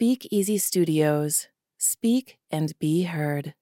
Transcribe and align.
Speakeasy 0.00 0.56
Studios. 0.56 1.48
Speak 1.76 2.38
and 2.50 2.72
be 2.80 3.02
heard. 3.02 3.52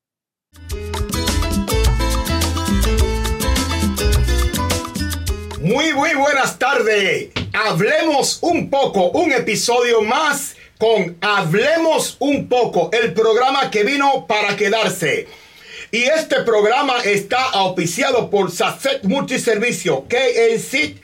Muy, 5.61 5.93
muy 5.95 6.15
buenas 6.15 6.57
tardes. 6.57 7.31
Hablemos 7.53 8.39
un 8.43 8.71
poco, 8.71 9.11
un 9.19 9.33
episodio 9.33 10.01
más 10.03 10.55
con 10.79 11.17
Hablemos 11.21 12.17
un 12.21 12.47
poco, 12.47 12.91
el 12.93 13.13
programa 13.15 13.69
que 13.69 13.83
vino 13.83 14.25
para 14.29 14.55
quedarse. 14.55 15.27
Y 15.91 16.05
este 16.05 16.45
programa 16.45 17.01
está 17.03 17.51
auspiciado 17.51 18.31
por 18.31 18.53
Sacet 18.53 19.03
Multiservicio, 19.03 20.07
KNC 20.07 21.03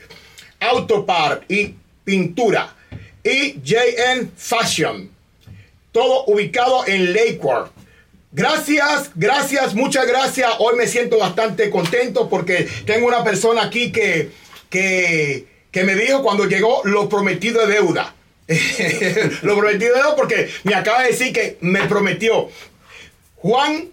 Autopart 0.61 1.51
y 1.51 1.75
Pintura 2.05 2.73
y 3.21 3.59
JN 3.61 4.31
Fashion. 4.37 5.14
Todo 5.95 6.25
ubicado 6.25 6.85
en 6.87 7.13
Lakewood. 7.13 7.67
Gracias, 8.33 9.11
gracias, 9.15 9.73
muchas 9.75 10.05
gracias. 10.05 10.51
Hoy 10.59 10.75
me 10.75 10.87
siento 10.87 11.17
bastante 11.17 11.69
contento 11.69 12.27
porque 12.27 12.67
tengo 12.85 13.07
una 13.07 13.23
persona 13.23 13.63
aquí 13.63 13.93
que, 13.93 14.29
que, 14.69 15.47
que 15.71 15.83
me 15.85 15.95
dijo 15.95 16.21
cuando 16.21 16.43
llegó 16.43 16.81
lo 16.83 17.07
prometido 17.07 17.65
de 17.65 17.75
deuda. 17.75 18.13
lo 19.43 19.57
prometido 19.57 19.95
de 19.95 20.01
deuda 20.01 20.15
porque 20.17 20.49
me 20.65 20.75
acaba 20.75 21.01
de 21.03 21.11
decir 21.11 21.31
que 21.31 21.55
me 21.61 21.83
prometió. 21.85 22.49
Juan 23.37 23.87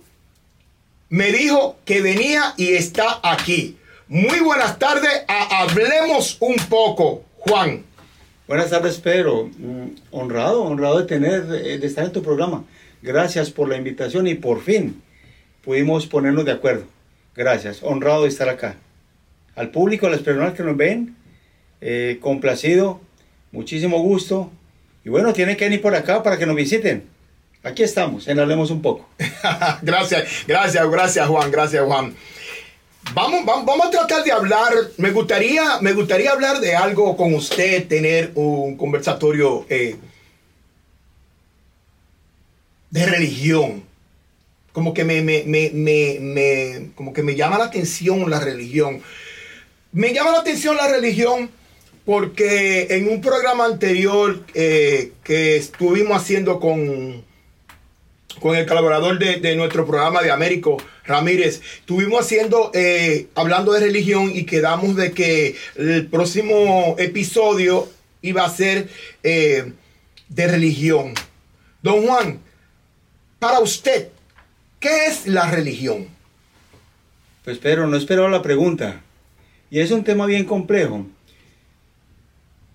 me 1.08 1.30
dijo 1.30 1.76
que 1.84 2.00
venía 2.00 2.54
y 2.56 2.72
está 2.72 3.20
aquí. 3.22 3.78
Muy 4.08 4.40
buenas 4.40 4.76
tardes. 4.76 5.22
hablemos 5.28 6.36
un 6.40 6.56
poco, 6.68 7.22
Juan. 7.38 7.84
Buenas 8.48 8.70
tardes, 8.70 8.98
Pedro. 8.98 9.50
Mm, 9.56 9.94
honrado, 10.10 10.64
honrado 10.64 10.98
de 10.98 11.06
tener, 11.06 11.46
eh, 11.54 11.78
de 11.78 11.86
estar 11.86 12.04
en 12.04 12.12
tu 12.12 12.22
programa. 12.22 12.64
Gracias 13.00 13.50
por 13.50 13.68
la 13.68 13.76
invitación 13.76 14.26
y 14.26 14.34
por 14.34 14.62
fin 14.62 15.00
pudimos 15.64 16.06
ponernos 16.06 16.44
de 16.44 16.52
acuerdo. 16.52 16.84
Gracias, 17.36 17.82
honrado 17.82 18.22
de 18.24 18.28
estar 18.28 18.48
acá. 18.48 18.76
Al 19.54 19.70
público, 19.70 20.06
a 20.06 20.10
las 20.10 20.20
personas 20.20 20.54
que 20.54 20.64
nos 20.64 20.76
ven, 20.76 21.14
eh, 21.80 22.18
complacido, 22.20 23.00
muchísimo 23.52 24.00
gusto. 24.00 24.50
Y 25.04 25.08
bueno, 25.08 25.32
tienen 25.32 25.56
que 25.56 25.64
venir 25.64 25.80
por 25.80 25.94
acá 25.94 26.22
para 26.22 26.36
que 26.36 26.46
nos 26.46 26.56
visiten. 26.56 27.04
Aquí 27.62 27.84
estamos, 27.84 28.26
en 28.26 28.40
Hablemos 28.40 28.72
un 28.72 28.82
poco. 28.82 29.08
gracias, 29.82 30.44
gracias, 30.48 30.90
gracias 30.90 31.28
Juan, 31.28 31.50
gracias 31.50 31.84
Juan. 31.84 32.14
Vamos, 33.14 33.44
vamos, 33.44 33.86
a 33.86 33.90
tratar 33.90 34.24
de 34.24 34.32
hablar, 34.32 34.72
me 34.96 35.10
gustaría, 35.10 35.80
me 35.80 35.92
gustaría 35.92 36.32
hablar 36.32 36.60
de 36.60 36.74
algo 36.74 37.14
con 37.14 37.34
usted, 37.34 37.86
tener 37.86 38.32
un 38.34 38.76
conversatorio 38.76 39.66
eh, 39.68 39.96
de 42.90 43.06
religión. 43.06 43.84
Como 44.72 44.94
que 44.94 45.04
me, 45.04 45.20
me, 45.20 45.44
me, 45.44 46.90
como 46.94 47.12
que 47.12 47.22
me 47.22 47.34
llama 47.34 47.58
la 47.58 47.64
atención 47.64 48.30
la 48.30 48.40
religión. 48.40 49.02
Me 49.92 50.14
llama 50.14 50.30
la 50.32 50.38
atención 50.38 50.76
la 50.78 50.88
religión 50.88 51.50
porque 52.06 52.86
en 52.90 53.08
un 53.08 53.20
programa 53.20 53.66
anterior 53.66 54.42
eh, 54.54 55.12
que 55.22 55.56
estuvimos 55.56 56.16
haciendo 56.16 56.58
con 56.60 57.22
con 58.42 58.56
el 58.56 58.66
colaborador 58.66 59.20
de, 59.20 59.54
nuestro 59.54 59.86
programa 59.86 60.20
de 60.20 60.32
Américo 60.32 60.76
Ramírez. 61.04 61.62
Estuvimos 61.76 62.22
haciendo, 62.22 62.72
eh, 62.74 63.28
hablando 63.36 63.72
de 63.72 63.78
religión 63.78 64.32
y 64.34 64.44
quedamos 64.44 64.96
de 64.96 65.12
que 65.12 65.54
el 65.76 66.08
próximo 66.08 66.96
episodio 66.98 67.88
iba 68.20 68.44
a 68.44 68.50
ser 68.50 68.88
eh, 69.22 69.72
de 70.28 70.48
religión. 70.48 71.14
Don 71.82 72.04
Juan, 72.04 72.40
para 73.38 73.60
usted, 73.60 74.08
¿qué 74.80 75.06
es 75.06 75.28
la 75.28 75.48
religión? 75.48 76.08
Pues 77.44 77.58
pero 77.58 77.86
no 77.86 77.96
esperaba 77.96 78.28
la 78.28 78.42
pregunta. 78.42 79.02
Y 79.70 79.78
es 79.78 79.92
un 79.92 80.02
tema 80.02 80.26
bien 80.26 80.46
complejo. 80.46 81.06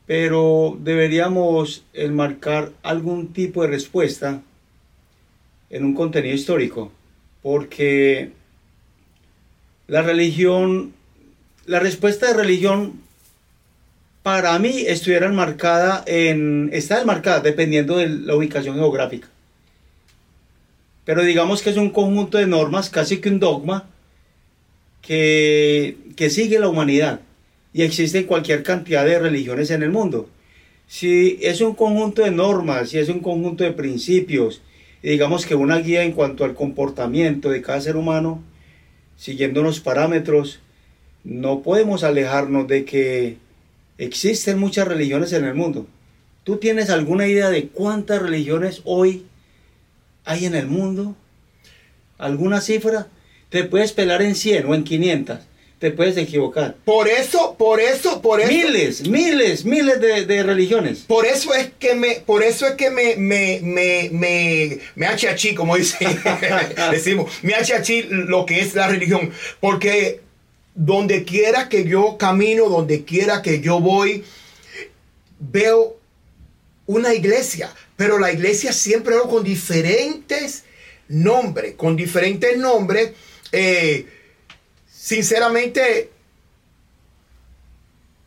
Pero 0.06 0.78
deberíamos 0.80 1.84
enmarcar 1.94 2.72
algún 2.84 3.34
tipo 3.34 3.64
de 3.64 3.68
respuesta 3.68 4.42
en 5.70 5.84
un 5.84 5.94
contenido 5.94 6.36
histórico, 6.36 6.92
porque 7.42 8.32
la 9.88 10.02
religión, 10.02 10.94
la 11.66 11.80
respuesta 11.80 12.28
de 12.28 12.34
religión 12.34 13.02
para 14.24 14.60
mí 14.60 14.84
estuviera 14.88 15.28
enmarcada 15.28 16.04
en, 16.06 16.70
está 16.74 17.02
enmarcada 17.02 17.40
dependiendo 17.40 17.98
de 17.98 18.10
la 18.10 18.36
ubicación 18.36 18.76
geográfica. 18.76 19.30
Pero 21.06 21.24
digamos 21.24 21.62
que 21.62 21.70
es 21.70 21.78
un 21.78 21.92
conjunto 21.92 22.38
de 22.38 22.48
normas, 22.48 22.90
casi 22.90 23.22
que 23.22 23.30
un 23.30 23.40
dogma, 23.40 23.88
que, 25.02 25.98
que 26.18 26.30
sigue 26.30 26.60
la 26.60 26.68
humanidad. 26.68 27.22
Y 27.72 27.84
existe 27.84 28.26
cualquier 28.26 28.64
cantidad 28.64 29.06
de 29.06 29.18
religiones 29.18 29.72
en 29.72 29.84
el 29.84 29.92
mundo. 29.92 30.30
Si 30.88 31.40
es 31.42 31.62
un 31.62 31.76
conjunto 31.76 32.24
de 32.24 32.32
normas, 32.32 32.90
si 32.90 32.98
es 32.98 33.08
un 33.08 33.22
conjunto 33.22 33.64
de 33.64 33.72
principios, 33.72 34.62
digamos 35.02 35.46
que 35.46 35.56
una 35.56 35.78
guía 35.78 36.04
en 36.04 36.12
cuanto 36.12 36.44
al 36.44 36.54
comportamiento 36.54 37.50
de 37.50 37.62
cada 37.62 37.82
ser 37.82 37.96
humano, 37.96 38.44
siguiendo 39.16 39.62
unos 39.62 39.80
parámetros, 39.80 40.60
no 41.24 41.62
podemos 41.62 42.04
alejarnos 42.04 42.68
de 42.68 42.86
que 42.86 43.38
existen 43.98 44.60
muchas 44.60 44.88
religiones 44.88 45.34
en 45.34 45.46
el 45.46 45.56
mundo. 45.56 45.88
¿Tú 46.44 46.58
tienes 46.58 46.90
alguna 46.90 47.28
idea 47.28 47.50
de 47.50 47.68
cuántas 47.68 48.22
religiones 48.22 48.82
hoy 48.86 49.26
hay 50.24 50.46
en 50.46 50.56
el 50.56 50.68
mundo? 50.68 51.16
¿Alguna 52.18 52.62
cifra? 52.62 53.08
Te 53.50 53.64
puedes 53.64 53.94
pelar 53.94 54.22
en 54.22 54.36
100 54.36 54.66
o 54.66 54.76
en 54.76 54.84
500 54.84 55.40
te 55.80 55.92
puedes 55.92 56.18
equivocar. 56.18 56.76
Por 56.84 57.08
eso, 57.08 57.56
por 57.58 57.80
eso, 57.80 58.22
por 58.22 58.42
eso. 58.42 58.52
Miles, 58.52 59.08
miles, 59.08 59.64
miles 59.64 60.00
de, 60.00 60.44
religiones. 60.44 61.00
Por 61.08 61.26
eso 61.26 61.54
es 61.54 61.70
que 61.78 61.94
me, 61.94 62.16
por 62.16 62.44
eso 62.44 62.66
es 62.66 62.74
que 62.74 62.90
me, 62.90 63.16
me, 63.16 63.60
me, 63.62 64.10
me, 64.12 64.80
me 64.96 65.06
achachí, 65.06 65.54
como 65.54 65.76
dice, 65.76 65.98
decimos, 66.92 67.32
me 67.44 67.54
achachí 67.54 68.04
lo 68.10 68.46
que 68.46 68.60
es 68.60 68.74
la 68.74 68.88
religión. 68.88 69.32
Porque 69.60 70.22
donde 70.74 71.24
quiera 71.24 71.70
que 71.70 71.86
yo 71.86 72.18
camino, 72.18 72.70
donde 72.70 73.04
quiera 73.04 73.44
que 73.44 73.62
yo 73.62 73.80
voy, 73.80 74.24
veo 75.40 75.98
una 76.88 77.14
iglesia. 77.14 77.70
Pero 77.96 78.18
la 78.18 78.32
iglesia 78.32 78.74
siempre 78.74 79.16
con 79.30 79.44
diferentes 79.44 80.64
nombres, 81.08 81.76
con 81.76 81.96
diferentes 81.96 82.58
nombres. 82.58 83.12
Eh, 83.52 84.06
sinceramente, 85.08 86.10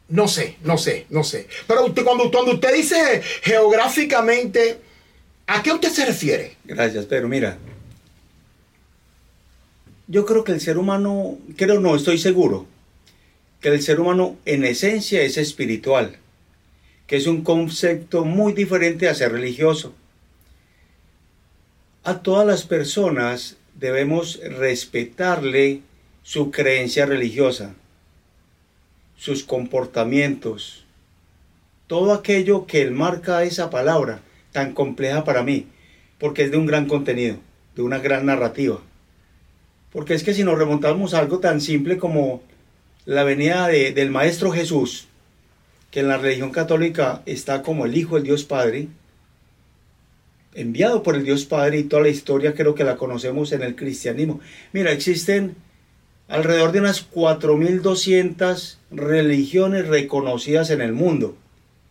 no 0.09 0.27
sé, 0.27 0.57
no 0.65 0.79
sé, 0.79 1.05
no 1.11 1.23
sé. 1.23 1.47
Pero 1.67 1.85
usted, 1.85 2.03
cuando, 2.03 2.31
cuando 2.31 2.55
usted 2.55 2.73
dice 2.73 3.21
geográficamente, 3.43 4.79
¿a 5.47 5.63
qué 5.63 5.73
usted 5.73 5.91
se 5.91 6.07
refiere? 6.07 6.57
Gracias, 6.65 7.05
pero 7.05 7.29
mira, 7.29 7.59
yo 10.07 10.25
creo 10.25 10.43
que 10.43 10.53
el 10.53 10.63
ser 10.63 10.79
humano, 10.79 11.39
creo 11.55 11.81
no, 11.81 11.95
estoy 11.95 12.17
seguro, 12.17 12.67
que 13.61 13.69
el 13.69 13.83
ser 13.83 14.01
humano 14.01 14.39
en 14.47 14.65
esencia 14.65 15.21
es 15.21 15.37
espiritual, 15.37 16.17
que 17.07 17.17
es 17.17 17.27
un 17.27 17.45
concepto 17.45 18.25
muy 18.25 18.55
diferente 18.55 19.07
a 19.07 19.15
ser 19.15 19.33
religioso. 19.33 19.93
A 22.05 22.23
todas 22.23 22.47
las 22.47 22.65
personas 22.65 23.59
debemos 23.75 24.41
respetarle 24.43 25.83
su 26.23 26.51
creencia 26.51 27.07
religiosa, 27.07 27.75
sus 29.17 29.45
comportamientos, 29.45 30.85
todo 31.87 32.13
aquello 32.13 32.67
que 32.67 32.91
marca 32.91 33.43
esa 33.43 33.69
palabra 33.69 34.21
tan 34.53 34.73
compleja 34.75 35.25
para 35.25 35.43
mí, 35.43 35.67
porque 36.19 36.45
es 36.45 36.51
de 36.51 36.57
un 36.57 36.67
gran 36.67 36.87
contenido, 36.87 37.37
de 37.75 37.83
una 37.83 37.99
gran 37.99 38.27
narrativa. 38.27 38.81
Porque 39.93 40.15
es 40.15 40.23
que 40.23 40.35
si 40.35 40.45
nos 40.45 40.59
remontamos 40.59 41.15
a 41.15 41.19
algo 41.19 41.41
tan 41.41 41.61
simple 41.61 41.99
como 41.99 42.43
la 43.07 43.25
venida 43.25 43.67
del 43.67 44.11
Maestro 44.11 44.53
Jesús, 44.53 45.09
que 45.91 46.01
en 46.01 46.09
la 46.09 46.19
religión 46.19 46.53
católica 46.53 47.23
está 47.27 47.63
como 47.63 47.87
el 47.87 47.97
Hijo 47.97 48.15
del 48.15 48.25
Dios 48.25 48.45
Padre, 48.45 48.89
enviado 50.55 51.03
por 51.03 51.17
el 51.17 51.25
Dios 51.25 51.45
Padre 51.45 51.79
y 51.79 51.85
toda 51.85 52.03
la 52.03 52.09
historia 52.09 52.55
creo 52.55 52.75
que 52.75 52.85
la 52.85 52.97
conocemos 52.97 53.53
en 53.53 53.63
el 53.63 53.75
cristianismo. 53.75 54.41
Mira, 54.73 54.93
existen 54.93 55.57
alrededor 56.31 56.71
de 56.71 56.79
unas 56.79 57.11
4.200 57.11 58.77
religiones 58.93 59.89
reconocidas 59.89 60.71
en 60.71 60.81
el 60.81 60.93
mundo. 60.93 61.37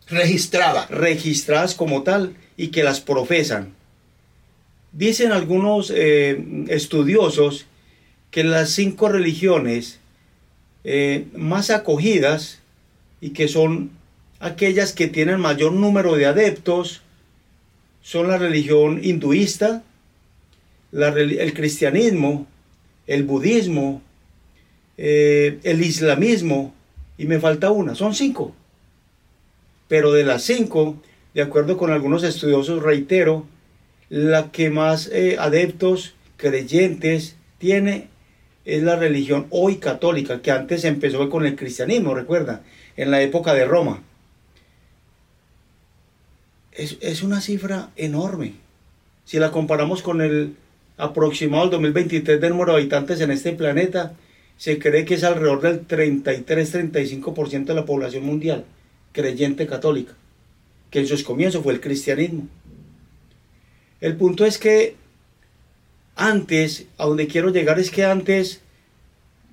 Registradas. 0.08 0.88
Registradas 0.90 1.74
como 1.74 2.02
tal 2.02 2.34
y 2.56 2.68
que 2.68 2.82
las 2.82 3.00
profesan. 3.00 3.74
Dicen 4.92 5.32
algunos 5.32 5.92
eh, 5.94 6.42
estudiosos 6.68 7.66
que 8.30 8.42
las 8.42 8.70
cinco 8.70 9.10
religiones 9.10 10.00
eh, 10.84 11.26
más 11.34 11.68
acogidas 11.70 12.60
y 13.20 13.30
que 13.30 13.46
son 13.46 13.90
aquellas 14.40 14.94
que 14.94 15.06
tienen 15.06 15.38
mayor 15.38 15.72
número 15.72 16.16
de 16.16 16.24
adeptos 16.26 17.02
son 18.02 18.28
la 18.28 18.38
religión 18.38 19.00
hinduista, 19.04 19.84
la 20.92 21.08
el 21.08 21.52
cristianismo, 21.52 22.46
el 23.06 23.24
budismo, 23.24 24.00
eh, 25.02 25.60
el 25.62 25.82
islamismo, 25.82 26.74
y 27.16 27.24
me 27.24 27.40
falta 27.40 27.70
una, 27.70 27.94
son 27.94 28.14
cinco. 28.14 28.54
Pero 29.88 30.12
de 30.12 30.24
las 30.24 30.42
cinco, 30.42 31.00
de 31.32 31.40
acuerdo 31.40 31.78
con 31.78 31.90
algunos 31.90 32.22
estudiosos, 32.22 32.82
reitero, 32.82 33.46
la 34.10 34.52
que 34.52 34.68
más 34.68 35.08
eh, 35.10 35.36
adeptos, 35.38 36.12
creyentes 36.36 37.36
tiene 37.56 38.08
es 38.66 38.82
la 38.82 38.96
religión 38.96 39.46
hoy 39.48 39.76
católica, 39.76 40.42
que 40.42 40.50
antes 40.50 40.84
empezó 40.84 41.30
con 41.30 41.46
el 41.46 41.56
cristianismo, 41.56 42.14
recuerda, 42.14 42.60
en 42.98 43.10
la 43.10 43.22
época 43.22 43.54
de 43.54 43.64
Roma. 43.64 44.02
Es, 46.72 46.98
es 47.00 47.22
una 47.22 47.40
cifra 47.40 47.88
enorme. 47.96 48.52
Si 49.24 49.38
la 49.38 49.50
comparamos 49.50 50.02
con 50.02 50.20
el 50.20 50.56
aproximado 50.98 51.62
del 51.62 51.70
2023 51.70 52.38
del 52.38 52.50
número 52.50 52.74
de 52.74 52.80
habitantes 52.80 53.18
en 53.22 53.30
este 53.30 53.52
planeta, 53.52 54.12
se 54.60 54.78
cree 54.78 55.06
que 55.06 55.14
es 55.14 55.24
alrededor 55.24 55.62
del 55.62 55.88
33-35% 55.88 57.64
de 57.64 57.74
la 57.74 57.86
población 57.86 58.26
mundial 58.26 58.66
creyente 59.12 59.66
católica, 59.66 60.12
que 60.90 60.98
en 61.00 61.06
sus 61.06 61.22
comienzos 61.22 61.62
fue 61.62 61.72
el 61.72 61.80
cristianismo. 61.80 62.46
El 64.02 64.16
punto 64.16 64.44
es 64.44 64.58
que 64.58 64.96
antes, 66.14 66.84
a 66.98 67.06
donde 67.06 67.26
quiero 67.26 67.48
llegar 67.48 67.78
es 67.80 67.90
que 67.90 68.04
antes 68.04 68.60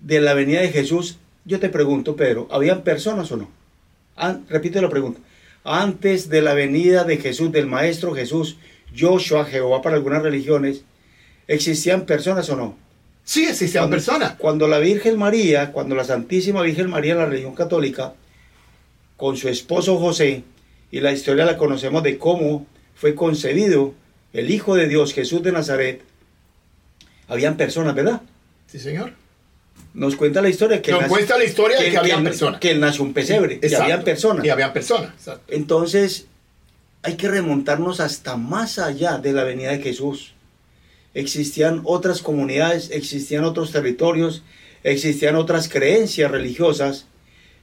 de 0.01 0.19
la 0.19 0.33
venida 0.33 0.59
de 0.59 0.73
Jesús, 0.73 1.19
yo 1.45 1.61
te 1.61 1.69
pregunto, 1.69 2.17
Pedro, 2.17 2.49
¿habían 2.51 2.81
personas 2.83 3.31
o 3.31 3.37
no? 3.37 3.49
An- 4.17 4.45
repito 4.49 4.81
la 4.81 4.89
pregunta. 4.89 5.21
Antes 5.63 6.27
de 6.27 6.41
la 6.41 6.53
venida 6.53 7.05
de 7.05 7.15
Jesús, 7.15 7.53
del 7.53 7.67
Maestro 7.67 8.13
Jesús, 8.13 8.57
Joshua, 8.93 9.45
Jehová 9.45 9.81
para 9.81 9.95
algunas 9.95 10.21
religiones, 10.21 10.83
¿existían 11.47 12.05
personas 12.05 12.49
o 12.49 12.57
no? 12.57 12.86
Sí, 13.29 13.43
existían 13.45 13.81
Cuando- 13.83 13.95
personas. 13.97 14.33
Cuando 14.37 14.67
la 14.69 14.79
Virgen 14.79 15.17
María, 15.17 15.73
cuando 15.73 15.95
la 15.95 16.05
Santísima 16.05 16.61
Virgen 16.61 16.89
María, 16.89 17.13
la 17.13 17.25
religión 17.25 17.55
católica, 17.55 18.13
con 19.17 19.35
su 19.35 19.49
esposo 19.49 19.97
José, 19.99 20.43
y 20.91 21.01
la 21.01 21.11
historia 21.11 21.43
la 21.43 21.57
conocemos 21.57 22.03
de 22.03 22.17
cómo 22.17 22.65
fue 22.95 23.15
concebido 23.15 23.93
el 24.31 24.49
Hijo 24.49 24.75
de 24.75 24.87
Dios, 24.87 25.13
Jesús 25.13 25.43
de 25.43 25.51
Nazaret, 25.51 26.03
habían 27.27 27.57
personas, 27.57 27.93
¿verdad? 27.95 28.21
Sí, 28.67 28.79
señor. 28.79 29.11
Nos 29.93 30.15
cuenta 30.15 30.41
la 30.41 30.47
historia 30.47 30.81
que 30.81 30.91
Nos 30.91 31.01
nace- 31.01 31.09
cuenta 31.09 31.37
la 31.37 31.43
historia 31.43 31.79
de 31.81 31.91
que 31.91 31.97
habían 31.97 32.23
personas. 32.23 32.61
Que 32.61 32.71
él 32.71 32.79
nació 32.79 33.03
un 33.03 33.13
pesebre, 33.13 33.59
que 33.59 33.65
Exacto. 33.65 33.83
habían 33.83 34.03
personas. 34.05 34.45
Y 34.45 34.49
habían 34.49 34.71
personas. 34.71 35.11
exacto. 35.17 35.43
Entonces, 35.53 36.27
hay 37.03 37.17
que 37.17 37.27
remontarnos 37.27 37.99
hasta 37.99 38.37
más 38.37 38.79
allá 38.79 39.17
de 39.17 39.33
la 39.33 39.43
venida 39.43 39.71
de 39.71 39.79
Jesús. 39.79 40.33
Existían 41.17 41.81
otras 41.83 42.21
comunidades, 42.21 42.91
existían 42.91 43.43
otros 43.43 43.71
territorios, 43.71 44.43
existían 44.83 45.35
otras 45.35 45.67
creencias 45.67 46.29
religiosas, 46.29 47.07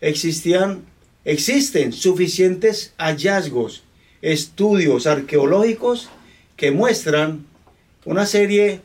existían, 0.01 0.83
existen 1.25 1.93
suficientes 1.93 2.95
hallazgos, 2.99 3.85
estudios 4.23 5.07
arqueológicos 5.07 6.09
que 6.57 6.73
muestran 6.73 7.47
una 8.05 8.27
serie 8.27 8.81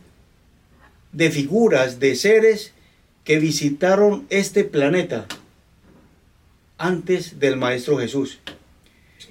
de 1.13 1.31
figuras, 1.31 1.99
de 1.99 2.15
seres 2.15 2.73
que 3.23 3.39
visitaron 3.39 4.27
este 4.29 4.65
planeta 4.65 5.25
antes 6.77 7.39
del 7.39 7.57
Maestro 7.57 7.97
Jesús. 7.97 8.37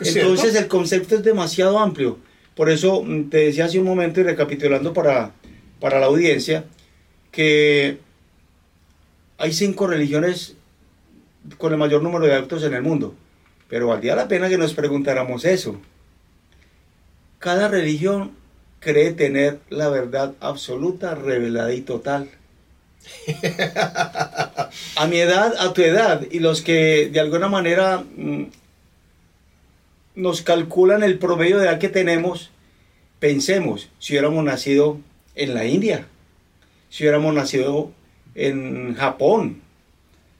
¿Es 0.00 0.16
Entonces 0.16 0.50
cierto? 0.50 0.58
el 0.58 0.66
concepto 0.66 1.14
es 1.14 1.22
demasiado 1.22 1.78
amplio. 1.78 2.18
Por 2.58 2.70
eso 2.70 3.04
mm, 3.04 3.30
te 3.30 3.36
decía 3.36 3.66
hace 3.66 3.78
un 3.78 3.84
momento 3.84 4.18
y 4.18 4.24
recapitulando 4.24 4.92
para, 4.92 5.30
para 5.78 6.00
la 6.00 6.06
audiencia 6.06 6.64
que 7.30 7.98
hay 9.38 9.52
cinco 9.52 9.86
religiones 9.86 10.56
con 11.56 11.70
el 11.70 11.78
mayor 11.78 12.02
número 12.02 12.26
de 12.26 12.32
adeptos 12.32 12.64
en 12.64 12.74
el 12.74 12.82
mundo. 12.82 13.14
Pero 13.68 13.86
valdría 13.86 14.16
la 14.16 14.26
pena 14.26 14.48
que 14.48 14.58
nos 14.58 14.74
preguntáramos 14.74 15.44
eso. 15.44 15.80
Cada 17.38 17.68
religión 17.68 18.32
cree 18.80 19.12
tener 19.12 19.60
la 19.70 19.88
verdad 19.88 20.34
absoluta, 20.40 21.14
revelada 21.14 21.72
y 21.72 21.82
total. 21.82 22.28
a 24.96 25.06
mi 25.08 25.18
edad, 25.18 25.54
a 25.60 25.72
tu 25.72 25.82
edad, 25.82 26.26
y 26.28 26.40
los 26.40 26.62
que 26.62 27.08
de 27.08 27.20
alguna 27.20 27.46
manera 27.46 28.02
mm, 28.16 28.46
nos 30.18 30.42
calculan 30.42 31.02
el 31.02 31.18
promedio 31.18 31.58
de 31.58 31.66
edad 31.66 31.78
que 31.78 31.88
tenemos, 31.88 32.50
pensemos, 33.20 33.88
si 34.00 34.12
hubiéramos 34.14 34.44
nacido 34.44 34.98
en 35.36 35.54
la 35.54 35.64
India, 35.64 36.06
si 36.90 37.04
hubiéramos 37.04 37.32
nacido 37.34 37.92
en 38.34 38.94
Japón, 38.96 39.60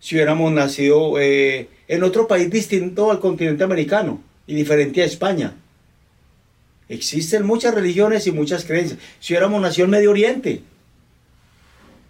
si 0.00 0.16
hubiéramos 0.16 0.52
nacido 0.52 1.18
eh, 1.20 1.68
en 1.86 2.02
otro 2.02 2.26
país 2.26 2.50
distinto 2.50 3.10
al 3.10 3.20
continente 3.20 3.62
americano 3.64 4.20
y 4.46 4.54
diferente 4.54 5.02
a 5.02 5.06
España. 5.06 5.54
Existen 6.88 7.46
muchas 7.46 7.74
religiones 7.74 8.26
y 8.26 8.32
muchas 8.32 8.64
creencias. 8.64 8.98
Si 9.20 9.32
hubiéramos 9.32 9.60
nacido 9.62 9.84
en 9.84 9.90
Medio 9.92 10.10
Oriente, 10.10 10.62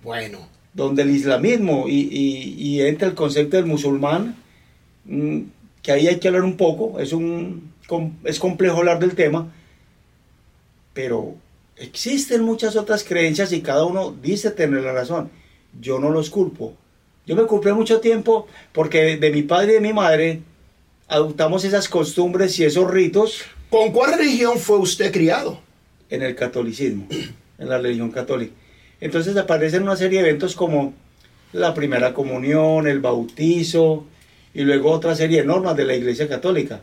Bueno. 0.03 0.49
donde 0.73 1.03
el 1.03 1.11
islamismo 1.11 1.87
y, 1.89 2.01
y- 2.11 2.55
y 2.77 2.81
entra 2.83 3.09
el 3.09 3.15
concepto 3.15 3.57
del 3.57 3.67
musulmán, 3.67 4.37
mm, 5.05 5.41
que 5.83 5.93
ahí 5.93 6.07
hay 6.07 6.19
que 6.19 6.29
hablar 6.29 6.45
un 6.45 6.57
poco, 6.57 6.99
es, 7.01 7.13
un, 7.13 7.73
es 8.25 8.39
complejo 8.39 8.79
hablar 8.79 8.99
del 8.99 9.15
tema, 9.15 9.53
pero 10.93 11.35
existen 11.77 12.43
muchas 12.43 12.77
otras 12.77 13.05
creencias 13.05 13.53
y 13.53 13.61
cada 13.61 13.85
uno 13.85 14.15
dice 14.23 14.51
tener 14.51 14.83
la 14.83 14.93
razón. 14.93 15.31
Yo 15.81 15.99
no 15.99 16.11
los 16.11 16.31
culpo. 16.31 16.75
Yo 17.27 17.37
me 17.37 17.45
culpé 17.45 17.73
mucho 17.73 18.01
tiempo 18.01 18.47
porque 18.73 19.17
de 19.17 19.31
mi 19.31 19.43
padre 19.43 19.73
y 19.73 19.75
de 19.75 19.81
mi 19.81 19.93
madre 19.93 20.41
adoptamos 21.07 21.65
esas 21.65 21.89
costumbres 21.89 22.59
y 22.59 22.65
esos 22.65 22.91
ritos 22.91 23.45
¿Con 23.71 23.93
cuál 23.93 24.17
religión 24.17 24.59
fue 24.59 24.79
usted 24.79 25.13
criado? 25.13 25.61
en 26.11 26.23
el 26.23 26.35
catolicismo, 26.35 27.07
en 27.59 27.69
la 27.69 27.77
religión 27.77 28.11
católica. 28.11 28.55
Entonces 28.99 29.37
aparecen 29.37 29.83
una 29.83 29.95
serie 29.95 30.23
de 30.23 30.29
eventos 30.31 30.55
como 30.55 30.95
la 31.53 31.75
primera 31.75 32.15
comunión, 32.15 32.87
el 32.87 33.01
bautizo 33.01 34.07
y 34.59 34.65
luego 34.65 34.91
otra 34.91 35.15
serie 35.15 35.43
de 35.43 35.47
normas 35.47 35.77
de 35.77 35.85
la 35.85 35.95
iglesia 35.95 36.29
católica. 36.29 36.81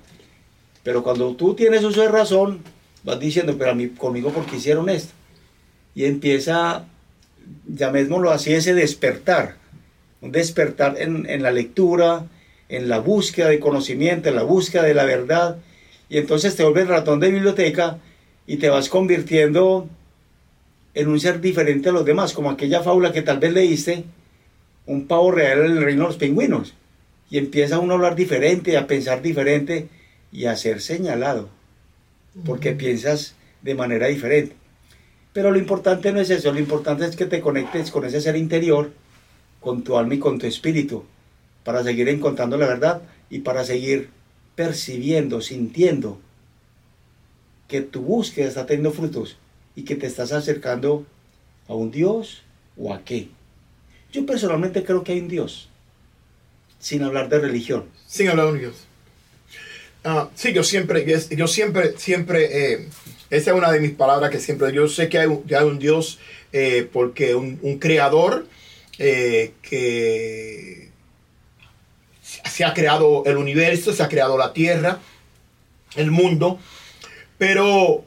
Pero 0.81 1.03
cuando 1.03 1.35
tú 1.35 1.55
tienes 1.55 1.83
uso 1.83 2.03
de 2.03 2.07
razón, 2.07 2.61
vas 3.03 3.19
diciendo, 3.19 3.57
pero 3.57 3.71
a 3.71 3.75
mí, 3.75 3.89
conmigo 3.89 4.29
porque 4.29 4.55
hicieron 4.55 4.87
esto. 4.87 5.11
Y 5.93 6.05
empieza, 6.05 6.85
llamémoslo 7.67 8.31
así, 8.31 8.53
ese 8.53 8.73
despertar. 8.73 9.57
Un 10.21 10.31
despertar 10.31 10.95
en, 11.01 11.29
en 11.29 11.43
la 11.43 11.51
lectura, 11.51 12.27
en 12.69 12.87
la 12.87 12.99
búsqueda 12.99 13.49
de 13.49 13.59
conocimiento, 13.59 14.29
en 14.29 14.37
la 14.37 14.43
búsqueda 14.43 14.83
de 14.83 14.93
la 14.93 15.03
verdad. 15.03 15.57
Y 16.07 16.17
entonces 16.17 16.55
te 16.55 16.63
vuelves 16.63 16.87
ratón 16.87 17.19
de 17.19 17.29
biblioteca 17.29 17.97
y 18.47 18.55
te 18.55 18.69
vas 18.69 18.87
convirtiendo 18.87 19.89
en 20.93 21.09
un 21.09 21.19
ser 21.19 21.41
diferente 21.41 21.89
a 21.89 21.91
los 21.91 22.05
demás, 22.05 22.31
como 22.31 22.51
aquella 22.51 22.81
fábula 22.81 23.11
que 23.11 23.21
tal 23.21 23.39
vez 23.39 23.51
leíste, 23.51 24.05
un 24.85 25.07
pavo 25.07 25.29
real 25.31 25.59
en 25.59 25.71
el 25.73 25.83
reino 25.83 26.03
de 26.03 26.07
los 26.07 26.17
pingüinos. 26.17 26.73
Y 27.35 27.37
empieza 27.37 27.79
uno 27.79 27.91
a 27.91 27.95
hablar 27.97 28.15
diferente, 28.15 28.77
a 28.77 28.87
pensar 28.87 29.21
diferente 29.21 29.89
y 30.31 30.45
a 30.45 30.55
ser 30.55 30.79
señalado, 30.79 31.49
porque 32.45 32.71
piensas 32.71 33.35
de 33.61 33.75
manera 33.75 34.07
diferente. 34.07 34.55
Pero 35.33 35.51
lo 35.51 35.59
importante 35.59 36.13
no 36.13 36.21
es 36.21 36.29
eso, 36.29 36.53
lo 36.53 36.59
importante 36.59 37.03
es 37.03 37.17
que 37.17 37.25
te 37.25 37.41
conectes 37.41 37.91
con 37.91 38.05
ese 38.05 38.21
ser 38.21 38.37
interior, 38.37 38.93
con 39.59 39.83
tu 39.83 39.97
alma 39.97 40.13
y 40.13 40.19
con 40.19 40.39
tu 40.39 40.47
espíritu, 40.47 41.03
para 41.65 41.83
seguir 41.83 42.07
encontrando 42.07 42.55
la 42.57 42.67
verdad 42.67 43.01
y 43.29 43.39
para 43.39 43.65
seguir 43.65 44.07
percibiendo, 44.55 45.41
sintiendo 45.41 46.21
que 47.67 47.81
tu 47.81 48.01
búsqueda 48.01 48.47
está 48.47 48.65
teniendo 48.65 48.93
frutos 48.93 49.35
y 49.75 49.83
que 49.83 49.97
te 49.97 50.07
estás 50.07 50.31
acercando 50.31 51.05
a 51.67 51.73
un 51.73 51.91
Dios 51.91 52.43
o 52.77 52.93
a 52.93 53.03
qué. 53.03 53.27
Yo 54.13 54.25
personalmente 54.25 54.85
creo 54.85 55.03
que 55.03 55.11
hay 55.11 55.19
un 55.19 55.27
Dios, 55.27 55.67
sin 56.85 57.01
hablar 57.01 57.29
de 57.29 57.39
religión. 57.39 57.85
Sin 58.05 58.29
hablar 58.29 58.53
de 58.53 58.59
Dios. 58.59 58.75
Ah, 60.03 60.29
sí, 60.35 60.53
yo 60.53 60.63
siempre, 60.63 61.03
yo 61.31 61.47
siempre, 61.47 61.97
siempre, 61.97 62.73
eh, 62.73 62.87
esa 63.31 63.51
es 63.51 63.57
una 63.57 63.71
de 63.71 63.79
mis 63.79 63.93
palabras 63.93 64.29
que 64.29 64.39
siempre, 64.39 64.71
yo 64.71 64.87
sé 64.87 65.09
que 65.09 65.17
hay 65.17 65.25
un, 65.25 65.79
Dios 65.79 66.19
eh, 66.53 66.87
porque 66.93 67.33
un, 67.33 67.57
un 67.63 67.79
creador 67.79 68.45
eh, 68.99 69.53
que 69.63 70.91
se 72.21 72.63
ha 72.63 72.75
creado 72.75 73.23
el 73.25 73.37
universo, 73.37 73.91
se 73.91 74.03
ha 74.03 74.07
creado 74.07 74.37
la 74.37 74.53
tierra, 74.53 74.99
el 75.95 76.11
mundo, 76.11 76.59
pero 77.39 78.05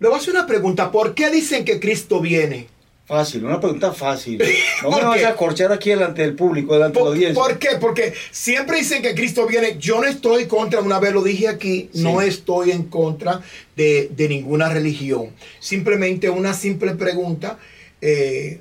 le 0.00 0.06
voy 0.06 0.18
a 0.18 0.20
hacer 0.20 0.34
una 0.34 0.46
pregunta, 0.46 0.92
¿por 0.92 1.14
qué 1.14 1.30
dicen 1.30 1.64
que 1.64 1.80
Cristo 1.80 2.20
viene? 2.20 2.68
Fácil, 3.12 3.44
una 3.44 3.60
pregunta 3.60 3.92
fácil. 3.92 4.42
No 4.82 4.88
¿Por 4.90 5.02
me 5.02 5.08
vas 5.08 5.24
a 5.24 5.36
corchar 5.36 5.70
aquí 5.70 5.90
delante 5.90 6.22
del 6.22 6.34
público, 6.34 6.72
delante 6.72 6.98
de 6.98 7.04
la 7.04 7.08
¿Por, 7.10 7.14
audiencia. 7.14 7.42
por 7.42 7.58
qué? 7.58 7.68
Porque 7.78 8.14
siempre 8.30 8.78
dicen 8.78 9.02
que 9.02 9.14
Cristo 9.14 9.46
viene. 9.46 9.76
Yo 9.78 10.00
no 10.00 10.06
estoy 10.06 10.46
contra, 10.46 10.80
una 10.80 10.98
vez 10.98 11.12
lo 11.12 11.22
dije 11.22 11.46
aquí, 11.46 11.90
Sí. 11.92 12.02
no 12.02 12.22
estoy 12.22 12.70
en 12.70 12.84
contra 12.84 13.42
de, 13.76 14.08
de 14.16 14.28
ninguna 14.30 14.70
religión. 14.70 15.28
Simplemente 15.60 16.30
una 16.30 16.54
simple 16.54 16.94
pregunta. 16.94 17.58
eh, 18.00 18.60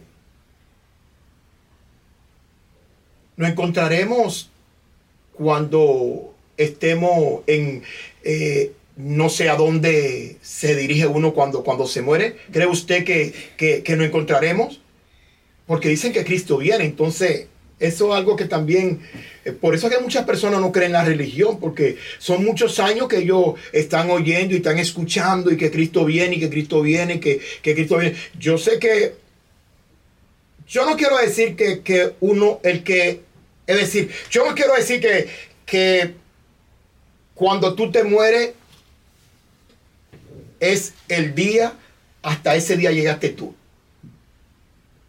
nos 3.38 3.50
encontraremos 3.50 4.50
cuando 5.34 6.34
estemos 6.58 7.41
en... 7.48 7.84
eh, 8.24 8.74
no 9.03 9.29
sé 9.29 9.50
a 9.50 9.55
dónde 9.55 10.38
se 10.41 10.75
dirige 10.75 11.08
uno 11.08 11.34
cuando, 11.34 11.63
cuando 11.63 11.88
se 11.88 12.01
muere. 12.01 12.36
¿Cree 12.51 12.67
usted 12.67 13.03
que, 13.03 13.34
que, 13.58 13.84
encontraremos? 13.86 14.79
Porque 15.65 15.89
dicen 15.89 16.13
que 16.13 16.24
Cristo 16.24 16.58
viene, 16.58 16.86
entonces 16.86 17.48
eso 17.79 18.12
es 18.12 18.17
algo 18.17 18.36
que 18.36 18.46
también, 18.46 19.01
eh, 19.43 19.51
por 19.53 19.74
eso 19.74 19.88
es 19.88 19.96
que 19.96 20.03
muchas 20.03 20.25
personas 20.25 20.62
no 20.62 20.72
creen 20.72 20.88
en 20.88 20.93
la 20.93 21.03
religión, 21.03 21.60
porque 21.60 21.98
son 22.20 22.46
muchos 22.46 22.79
años 22.79 23.08
que 23.08 23.20
ellos 23.20 23.55
están 23.74 24.12
oyendo 24.12 24.53
y 24.53 24.58
están 24.58 24.77
escuchando 24.77 25.51
y 25.51 25.58
que 25.58 25.72
Cristo 25.72 26.05
viene 26.05 26.36
y 26.36 26.39
que 26.39 26.50
Cristo 26.50 26.81
viene, 26.81 27.20
que, 27.20 27.41
que 27.62 27.74
Cristo 27.74 27.98
viene. 27.98 28.15
Yo 28.38 28.60
sé 28.60 28.77
que, 28.77 29.15
yo 30.67 30.86
no 30.86 30.96
quiero 30.96 31.17
decir 31.17 31.55
que, 31.55 31.81
que 31.81 32.13
uno, 32.20 32.60
el 32.63 32.84
que, 32.84 33.22
es 33.65 33.77
decir, 33.77 34.12
yo 34.29 34.46
no 34.46 34.53
quiero 34.53 34.75
decir 34.75 35.01
que, 35.01 35.27
que 35.65 36.13
cuando 37.34 37.74
tú 37.74 37.89
te 37.91 38.03
mueres 38.03 38.51
es 40.62 40.94
el 41.10 41.36
día, 41.36 41.74
hasta 42.22 42.56
ese 42.56 42.77
día 42.77 42.91
llegaste 42.91 43.30
tú. 43.30 43.53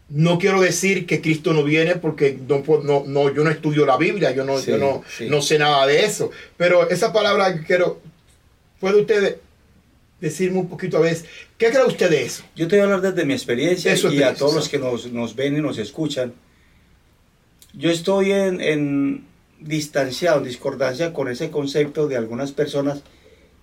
No 0.09 0.39
quiero 0.39 0.61
decir 0.61 1.07
que 1.07 1.21
Cristo 1.23 1.53
no 1.53 1.63
viene 1.63 1.97
porque 1.97 2.39
no, 2.49 2.63
no, 2.83 3.05
no, 3.07 3.33
yo 3.33 3.45
no 3.45 3.51
estudio 3.51 3.87
la 3.87 3.97
Biblia, 3.97 4.33
yo 4.33 4.45
no, 4.45 4.59
Sí, 4.59 4.73
yo 4.73 4.79
no, 4.79 5.05
sí. 5.09 5.29
no 5.29 5.41
sé 5.41 5.59
nada 5.59 5.87
de 5.87 6.05
eso. 6.05 6.31
Pero 6.57 6.91
esa 6.91 7.13
palabra 7.13 7.55
que 7.55 7.65
quiero, 7.65 8.01
¿puede 8.81 9.01
usted 9.01 9.37
decirme 10.21 10.59
un 10.59 10.69
poquito 10.69 10.99
a 10.99 11.01
veces? 11.01 11.27
¿Qué 11.57 11.71
cree 11.71 11.85
usted 11.85 12.11
de 12.11 12.25
eso? 12.25 12.43
Yo 12.57 12.67
te 12.69 12.77
voy 12.77 12.81
a 12.81 12.85
hablar 12.85 13.13
desde 13.13 13.27
mi 13.27 13.33
experiencia 13.33 13.95
De 13.95 14.15
y 14.15 14.23
a 14.23 14.35
todos 14.35 14.55
los 14.55 14.69
que 14.69 14.79
nos, 14.79 15.11
nos 15.13 15.35
ven 15.35 15.57
y 15.57 15.61
nos 15.61 15.79
escuchan. 15.79 16.35
Yo 17.75 17.91
estoy 17.91 18.33
en, 18.33 18.61
en 18.61 19.25
distanciado, 19.61 20.39
en 20.39 20.45
discordancia 20.45 21.13
con 21.13 21.29
ese 21.29 21.51
concepto 21.51 22.07
de 22.07 22.17
algunas 22.17 22.53
personas. 22.53 23.03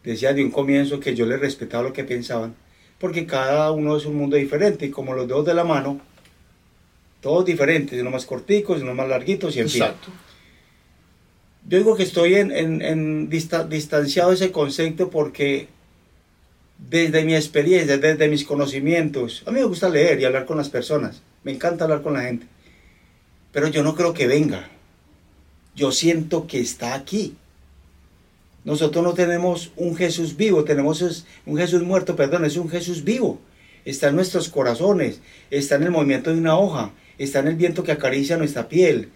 Decía 0.03 0.33
de 0.33 0.43
un 0.43 0.51
comienzo 0.51 0.99
que 0.99 1.15
yo 1.15 1.25
les 1.25 1.39
respetaba 1.39 1.83
lo 1.83 1.93
que 1.93 2.03
pensaban, 2.03 2.55
porque 2.99 3.25
cada 3.25 3.71
uno 3.71 3.97
es 3.97 4.05
un 4.05 4.15
mundo 4.15 4.37
diferente 4.37 4.85
y 4.85 4.89
como 4.91 5.13
los 5.13 5.27
dedos 5.27 5.45
de 5.45 5.53
la 5.53 5.63
mano, 5.63 5.99
todos 7.21 7.45
diferentes, 7.45 7.99
unos 7.99 8.13
más 8.13 8.25
corticos, 8.25 8.81
unos 8.81 8.95
más 8.95 9.07
larguitos 9.09 9.55
y 9.55 9.59
en 9.59 9.69
fin. 9.69 9.81
Yo 11.67 11.77
digo 11.77 11.95
que 11.97 12.03
estoy 12.03 12.35
en, 12.35 12.51
en- 12.51 12.81
en 12.81 13.29
dista- 13.29 13.67
distanciado 13.67 14.29
de 14.29 14.35
ese 14.35 14.51
concepto 14.51 15.09
porque 15.09 15.67
desde 16.77 17.25
mi 17.25 17.35
experiencia, 17.35 17.97
desde 17.97 18.29
mis 18.29 18.45
conocimientos, 18.45 19.43
a 19.45 19.51
mí 19.51 19.59
me 19.59 19.65
gusta 19.65 19.89
leer 19.89 20.19
y 20.21 20.25
hablar 20.25 20.45
con 20.45 20.57
las 20.57 20.69
personas, 20.69 21.21
me 21.43 21.51
encanta 21.51 21.83
hablar 21.83 22.01
con 22.01 22.13
la 22.13 22.21
gente, 22.21 22.47
pero 23.51 23.67
yo 23.67 23.83
no 23.83 23.95
creo 23.95 24.13
que 24.13 24.27
venga, 24.27 24.69
yo 25.75 25.91
siento 25.91 26.47
que 26.47 26.59
está 26.61 26.93
aquí. 26.95 27.35
Nosotros 28.65 29.03
no 29.03 29.13
tenemos 29.13 29.71
un 29.77 29.95
Jesús 29.95 30.35
vivo, 30.35 30.63
tenemos 30.63 31.25
un 31.45 31.57
Jesús 31.57 31.81
muerto, 31.83 32.15
perdón, 32.15 32.45
es 32.45 32.57
un 32.57 32.69
Jesús 32.69 33.03
vivo. 33.03 33.39
Está 33.85 34.09
en 34.09 34.15
nuestros 34.15 34.49
corazones, 34.49 35.21
está 35.49 35.75
en 35.75 35.83
el 35.83 35.91
movimiento 35.91 36.31
de 36.31 36.37
una 36.39 36.57
hoja, 36.57 36.91
está 37.17 37.39
en 37.39 37.47
el 37.47 37.55
viento 37.55 37.83
que 37.83 37.91
acaricia 37.93 38.37
nuestra 38.37 38.67
piel, 38.67 39.09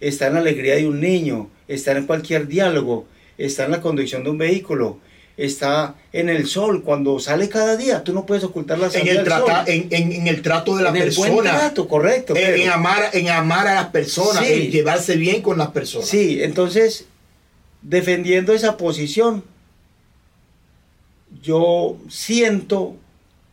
está 0.00 0.26
en 0.26 0.34
la 0.34 0.40
alegría 0.40 0.76
de 0.76 0.86
un 0.86 1.00
niño, 1.00 1.50
está 1.68 1.92
en 1.92 2.06
cualquier 2.06 2.46
diálogo, 2.46 3.06
está 3.38 3.64
en 3.64 3.70
la 3.72 3.80
conducción 3.80 4.22
de 4.22 4.30
un 4.30 4.38
vehículo, 4.38 4.98
está 5.38 5.94
en 6.12 6.28
el 6.28 6.46
sol 6.46 6.82
cuando 6.82 7.18
sale 7.18 7.48
cada 7.48 7.76
día. 7.78 8.04
Tú 8.04 8.12
no 8.12 8.26
puedes 8.26 8.44
ocultar 8.44 8.78
la 8.78 8.88
En 8.88 9.08
el, 9.08 9.16
del 9.16 9.24
trata- 9.24 9.64
sol. 9.64 9.74
en, 9.74 9.88
en- 9.90 10.12
en 10.12 10.26
el 10.26 10.42
trato 10.42 10.76
de 10.76 10.82
la 10.84 10.90
En 10.90 10.96
el 10.96 11.10
buen 11.12 11.30
persona. 11.34 11.58
trato, 11.58 11.88
correcto. 11.88 12.36
en, 12.36 12.42
pero- 12.44 12.62
en 12.62 12.68
amar, 12.68 13.04
en 13.14 13.28
amar 13.30 13.66
a 13.66 13.74
las 13.76 13.86
personas, 13.86 14.46
Sí. 14.46 14.52
en 14.52 14.70
llevarse 14.70 15.16
bien 15.16 15.40
con 15.40 15.56
las 15.56 15.68
personas. 15.68 16.06
Sí, 16.08 16.42
entonces, 16.42 17.06
defendiendo 17.82 18.52
esa 18.52 18.76
posición, 18.76 19.44
yo 21.42 21.98
siento 22.08 22.96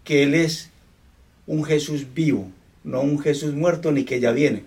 que 0.03 0.23
Él 0.23 0.35
es 0.35 0.69
un 1.45 1.63
Jesús 1.63 2.07
vivo, 2.13 2.49
no 2.83 3.01
un 3.01 3.19
Jesús 3.19 3.53
muerto 3.53 3.91
ni 3.91 4.03
que 4.03 4.19
ya 4.19 4.31
viene. 4.31 4.63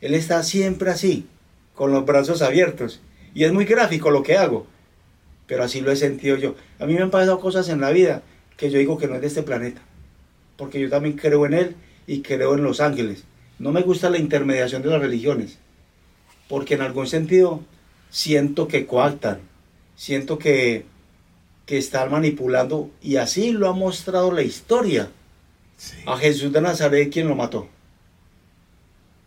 Él 0.00 0.14
está 0.14 0.42
siempre 0.42 0.90
así, 0.90 1.26
con 1.74 1.92
los 1.92 2.04
brazos 2.04 2.42
abiertos. 2.42 3.00
Y 3.34 3.44
es 3.44 3.52
muy 3.52 3.64
gráfico 3.64 4.10
lo 4.10 4.22
que 4.22 4.36
hago, 4.36 4.66
pero 5.46 5.62
así 5.62 5.80
lo 5.80 5.92
he 5.92 5.96
sentido 5.96 6.36
yo. 6.36 6.56
A 6.78 6.86
mí 6.86 6.94
me 6.94 7.02
han 7.02 7.10
pasado 7.10 7.38
cosas 7.40 7.68
en 7.68 7.80
la 7.80 7.90
vida 7.90 8.22
que 8.56 8.70
yo 8.70 8.78
digo 8.78 8.98
que 8.98 9.06
no 9.06 9.14
es 9.14 9.20
de 9.20 9.26
este 9.26 9.42
planeta, 9.42 9.82
porque 10.56 10.80
yo 10.80 10.88
también 10.88 11.16
creo 11.16 11.44
en 11.46 11.54
Él 11.54 11.76
y 12.06 12.22
creo 12.22 12.54
en 12.54 12.62
los 12.62 12.80
ángeles. 12.80 13.24
No 13.58 13.72
me 13.72 13.82
gusta 13.82 14.10
la 14.10 14.18
intermediación 14.18 14.82
de 14.82 14.88
las 14.88 15.00
religiones, 15.00 15.58
porque 16.48 16.74
en 16.74 16.82
algún 16.82 17.06
sentido 17.06 17.62
siento 18.10 18.68
que 18.68 18.86
coactan, 18.86 19.40
siento 19.96 20.38
que, 20.38 20.84
que 21.66 21.78
están 21.78 22.10
manipulando, 22.10 22.90
y 23.02 23.16
así 23.16 23.52
lo 23.52 23.68
ha 23.68 23.72
mostrado 23.72 24.32
la 24.32 24.42
historia 24.42 25.10
Sí. 25.78 25.96
a 26.06 26.16
Jesús 26.16 26.52
de 26.54 26.62
Nazaret 26.62 27.12
quien 27.12 27.28
lo 27.28 27.34
mató. 27.36 27.68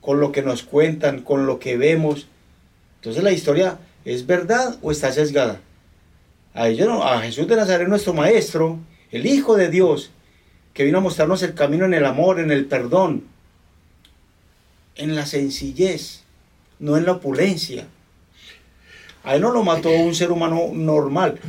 Con 0.01 0.19
lo 0.19 0.31
que 0.31 0.41
nos 0.41 0.63
cuentan, 0.63 1.21
con 1.21 1.45
lo 1.45 1.59
que 1.59 1.77
vemos. 1.77 2.27
Entonces 2.95 3.21
la 3.21 3.31
historia 3.31 3.77
es 4.03 4.25
verdad 4.25 4.75
o 4.81 4.91
está 4.91 5.11
sesgada. 5.11 5.61
A 6.55 6.67
ellos 6.67 6.87
no, 6.87 7.03
a 7.03 7.21
Jesús 7.21 7.47
de 7.47 7.55
Nazaret 7.55 7.87
nuestro 7.87 8.13
maestro, 8.13 8.79
el 9.11 9.27
Hijo 9.27 9.55
de 9.55 9.69
Dios, 9.69 10.09
que 10.73 10.83
vino 10.83 10.97
a 10.97 11.01
mostrarnos 11.01 11.43
el 11.43 11.53
camino 11.53 11.85
en 11.85 11.93
el 11.93 12.05
amor, 12.05 12.39
en 12.39 12.49
el 12.49 12.65
perdón, 12.65 13.25
en 14.95 15.15
la 15.15 15.27
sencillez, 15.27 16.23
no 16.79 16.97
en 16.97 17.05
la 17.05 17.11
opulencia. 17.13 17.87
A 19.23 19.35
él 19.35 19.41
no 19.41 19.51
lo 19.51 19.63
mató 19.63 19.89
un 19.89 20.15
ser 20.15 20.31
humano 20.31 20.69
normal. 20.73 21.39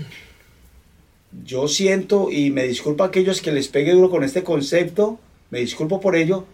Yo 1.44 1.68
siento, 1.68 2.30
y 2.30 2.50
me 2.50 2.64
disculpo 2.64 3.04
a 3.04 3.06
aquellos 3.06 3.40
que 3.40 3.52
les 3.52 3.68
pegue 3.68 3.92
duro 3.92 4.10
con 4.10 4.24
este 4.24 4.42
concepto, 4.42 5.18
me 5.50 5.60
disculpo 5.60 6.00
por 6.00 6.16
ello, 6.16 6.44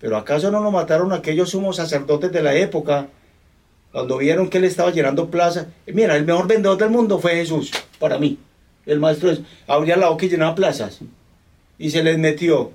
pero 0.00 0.16
¿acaso 0.16 0.50
no 0.50 0.60
lo 0.60 0.70
mataron 0.70 1.12
aquellos 1.12 1.50
sumos 1.50 1.76
sacerdotes 1.76 2.30
de 2.30 2.42
la 2.42 2.54
época 2.54 3.08
cuando 3.90 4.18
vieron 4.18 4.48
que 4.48 4.58
él 4.58 4.64
estaba 4.64 4.92
llenando 4.92 5.28
plazas? 5.30 5.66
Mira, 5.86 6.14
el 6.16 6.24
mejor 6.24 6.46
vendedor 6.46 6.78
del 6.78 6.90
mundo 6.90 7.18
fue 7.18 7.32
Jesús, 7.34 7.72
para 7.98 8.18
mí. 8.18 8.38
El 8.86 9.00
maestro 9.00 9.30
es, 9.32 9.40
abría 9.66 9.96
la 9.96 10.08
boca 10.08 10.26
y 10.26 10.28
llenaba 10.28 10.54
plazas. 10.54 11.00
Y 11.78 11.90
se 11.90 12.02
les 12.04 12.18
metió 12.18 12.70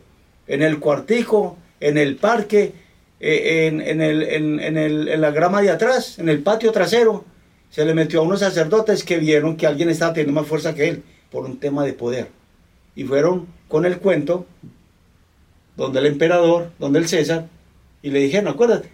en 0.48 0.62
el 0.62 0.79
cuartico, 0.79 1.58
en 1.79 1.98
el 1.98 2.17
parque, 2.17 2.74
eh, 3.22 3.67
en, 3.67 3.79
en 3.82 4.01
el- 4.01 4.24
en- 4.24 4.60
en 4.60 5.22
la 5.22 5.32
grama 5.32 5.62
de 5.62 5.72
atrás, 5.72 6.20
en 6.20 6.27
el 6.27 6.39
patio 6.43 6.72
trasero. 6.74 7.24
Se 7.74 7.84
le 7.86 7.96
metió 7.96 8.20
a 8.20 8.24
unos 8.24 8.42
sacerdotes 8.42 9.03
que 9.03 9.18
vieron 9.18 9.58
que 9.58 9.65
alguien 9.65 9.89
estaba 9.89 10.13
teniendo 10.13 10.39
más 10.39 10.48
fuerza 10.48 10.75
que 10.75 10.89
él 10.89 11.03
por 11.32 11.44
un 11.44 11.58
tema 11.58 11.84
de 11.84 11.94
poder. 11.94 12.27
Y 12.96 13.03
fueron 13.03 13.48
con 13.68 13.88
el 13.88 13.98
cuento 13.98 14.46
donde 15.75 16.00
el 16.00 16.06
emperador, 16.06 16.70
donde 16.77 17.00
el 17.00 17.08
César, 17.08 17.48
y 18.03 18.12
le 18.12 18.20
dijeron, 18.20 18.50
acuérdate, 18.50 18.92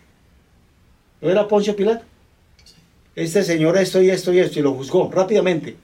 ¿no 1.20 1.30
era 1.30 1.46
Poncio 1.46 1.76
Pilato? 1.76 2.06
Este 3.18 3.44
señor 3.44 3.78
esto 3.78 4.02
y 4.02 4.12
esto 4.12 4.32
y 4.32 4.40
esto, 4.40 4.60
y 4.60 4.62
lo 4.62 4.74
juzgó 4.74 5.12
rápidamente. 5.12 5.76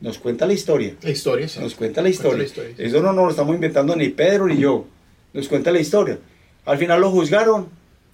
Nos 0.00 0.20
cuenta 0.20 0.46
la 0.46 0.52
historia. 0.52 0.94
La 1.02 1.10
historia, 1.10 1.48
sí. 1.48 1.58
Nos 1.58 1.74
cuenta 1.74 2.00
la 2.00 2.10
historia. 2.10 2.38
la 2.38 2.44
historia, 2.44 2.76
sí. 2.76 2.82
Eso 2.84 3.02
no 3.02 3.12
nos 3.12 3.24
lo 3.24 3.30
estamos 3.30 3.56
inventando 3.56 3.96
ni 3.96 4.10
Pedro 4.10 4.46
ni 4.46 4.58
yo. 4.58 4.86
Nos 5.32 5.48
cuenta 5.48 5.72
la 5.72 5.80
historia. 5.80 6.20
Al 6.64 6.78
final 6.78 7.00
lo 7.00 7.10
juzgaron 7.10 7.70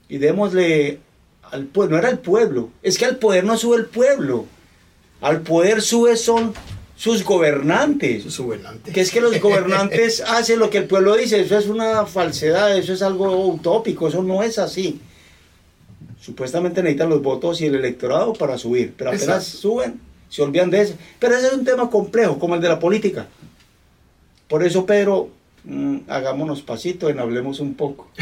y 0.08 0.16
démosle 0.16 1.00
al 1.52 1.66
pueblo. 1.66 1.96
No 1.96 2.02
era 2.02 2.10
el 2.10 2.18
pueblo. 2.18 2.70
Es 2.82 2.98
que 2.98 3.04
al 3.04 3.16
poder 3.16 3.44
no 3.44 3.56
sube 3.56 3.76
el 3.76 3.86
pueblo. 3.86 4.46
Al 5.20 5.42
poder 5.42 5.82
sube 5.82 6.16
son 6.16 6.54
sus 6.96 7.24
gobernantes. 7.24 8.22
Sus 8.24 8.40
gobernantes. 8.40 8.92
Que 8.92 9.00
es 9.00 9.10
que 9.10 9.20
los 9.20 9.40
gobernantes 9.40 10.20
hacen 10.26 10.58
lo 10.58 10.70
que 10.70 10.78
el 10.78 10.84
pueblo 10.84 11.16
dice. 11.16 11.40
Eso 11.40 11.58
es 11.58 11.66
una 11.66 12.06
falsedad, 12.06 12.76
eso 12.76 12.92
es 12.92 13.02
algo 13.02 13.46
utópico, 13.46 14.08
eso 14.08 14.22
no 14.22 14.42
es 14.42 14.58
así. 14.58 15.00
Supuestamente 16.20 16.82
necesitan 16.82 17.08
los 17.08 17.22
votos 17.22 17.60
y 17.60 17.66
el 17.66 17.76
electorado 17.76 18.34
para 18.34 18.58
subir, 18.58 18.92
pero 18.96 19.10
apenas 19.10 19.46
Exacto. 19.46 19.58
suben, 19.58 20.00
se 20.28 20.42
olvidan 20.42 20.70
de 20.70 20.82
eso. 20.82 20.94
Pero 21.18 21.34
ese 21.34 21.46
es 21.46 21.52
un 21.54 21.64
tema 21.64 21.88
complejo, 21.88 22.38
como 22.38 22.54
el 22.54 22.60
de 22.60 22.68
la 22.68 22.78
política. 22.78 23.26
Por 24.46 24.62
eso 24.62 24.84
Pedro 24.84 25.30
mm, 25.64 25.98
hagámonos 26.08 26.62
pasito 26.62 27.08
en 27.08 27.18
hablemos 27.20 27.60
un 27.60 27.74
poco. 27.74 28.08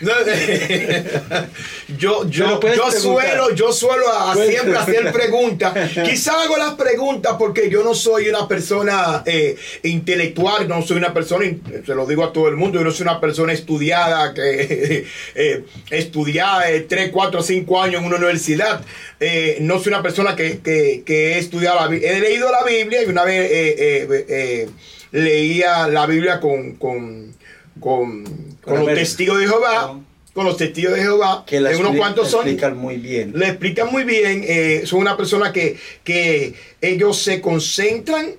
No, 0.00 0.12
yo 1.98 2.26
yo, 2.28 2.60
yo 2.60 2.90
suelo, 2.90 3.54
yo 3.54 3.72
suelo 3.72 4.08
a- 4.10 4.34
siempre 4.34 4.76
hacer 4.76 5.12
preguntas. 5.12 5.74
Quizá 6.04 6.42
hago 6.42 6.56
las 6.56 6.74
preguntas 6.74 7.36
porque 7.38 7.68
yo 7.70 7.82
no 7.82 7.94
soy 7.94 8.28
una 8.28 8.48
persona 8.48 9.22
eh, 9.26 9.56
intelectual, 9.82 10.68
no 10.68 10.82
soy 10.82 10.96
una 10.98 11.12
persona, 11.12 11.44
se 11.84 11.94
lo 11.94 12.06
digo 12.06 12.24
a 12.24 12.32
todo 12.32 12.48
el 12.48 12.56
mundo, 12.56 12.78
yo 12.78 12.84
no 12.84 12.90
soy 12.92 13.02
una 13.04 13.20
persona 13.20 13.52
estudiada, 13.52 14.32
que 14.34 15.06
eh, 15.34 15.64
estudiada 15.90 16.64
3, 16.88 17.10
4, 17.12 17.42
5 17.42 17.82
años 17.82 18.00
en 18.00 18.06
una 18.06 18.16
universidad. 18.16 18.82
Eh, 19.18 19.58
no 19.60 19.78
soy 19.78 19.92
una 19.92 20.02
persona 20.02 20.34
que, 20.36 20.60
que, 20.60 21.02
que 21.04 21.34
he 21.34 21.38
estudiado 21.38 21.80
la 21.80 21.88
Biblia. 21.88 22.12
He 22.12 22.20
leído 22.20 22.50
la 22.50 22.64
Biblia 22.64 23.02
y 23.02 23.06
una 23.06 23.24
vez 23.24 23.50
eh, 23.50 23.74
eh, 23.78 24.26
eh, 24.28 24.68
leía 25.12 25.88
la 25.88 26.06
Biblia 26.06 26.40
con, 26.40 26.74
con, 26.76 27.34
con, 27.80 28.24
con 28.62 28.78
los 28.80 28.94
testigos 28.94 29.38
de 29.38 29.46
Jehová. 29.48 29.92
No. 29.94 30.10
Con 30.32 30.44
los 30.44 30.56
testigos 30.56 30.94
de 30.94 31.02
Jehová, 31.02 31.44
Que 31.44 31.60
la 31.60 31.72
en 31.72 31.78
unos 31.80 31.96
cuantos 31.96 32.30
son, 32.30 32.42
explican 32.46 32.76
muy 32.76 32.98
bien. 32.98 33.32
le 33.34 33.48
explican 33.48 33.90
muy 33.90 34.04
bien, 34.04 34.44
eh, 34.46 34.82
son 34.84 35.00
una 35.00 35.16
persona 35.16 35.52
que, 35.52 35.76
que 36.04 36.54
ellos 36.80 37.20
se 37.20 37.40
concentran 37.40 38.36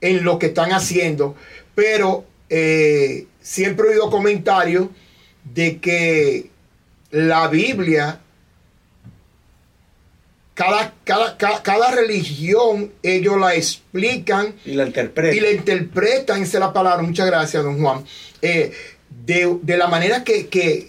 en 0.00 0.24
lo 0.24 0.40
que 0.40 0.46
están 0.46 0.72
haciendo, 0.72 1.36
pero 1.76 2.24
eh, 2.48 3.26
siempre 3.40 3.86
he 3.86 3.90
oído 3.92 4.10
comentarios 4.10 4.88
de 5.44 5.78
que 5.78 6.50
la 7.12 7.46
Biblia, 7.46 8.20
cada, 10.54 10.94
cada, 11.04 11.36
cada, 11.36 11.62
cada 11.62 11.90
religión, 11.90 12.92
ellos 13.02 13.38
la 13.38 13.54
explican 13.54 14.54
Y 14.64 14.72
la 14.72 14.86
interpreta. 14.86 15.34
y 15.34 15.40
la 15.40 15.50
interpretan, 15.50 16.42
esa 16.42 16.58
es 16.58 16.60
la 16.60 16.72
palabra, 16.72 17.02
muchas 17.02 17.26
gracias, 17.26 17.62
don 17.62 17.80
Juan, 17.80 18.04
eh, 18.42 18.72
de, 19.24 19.58
de 19.62 19.76
la 19.76 19.88
manera 19.88 20.22
que, 20.24 20.48
que, 20.48 20.86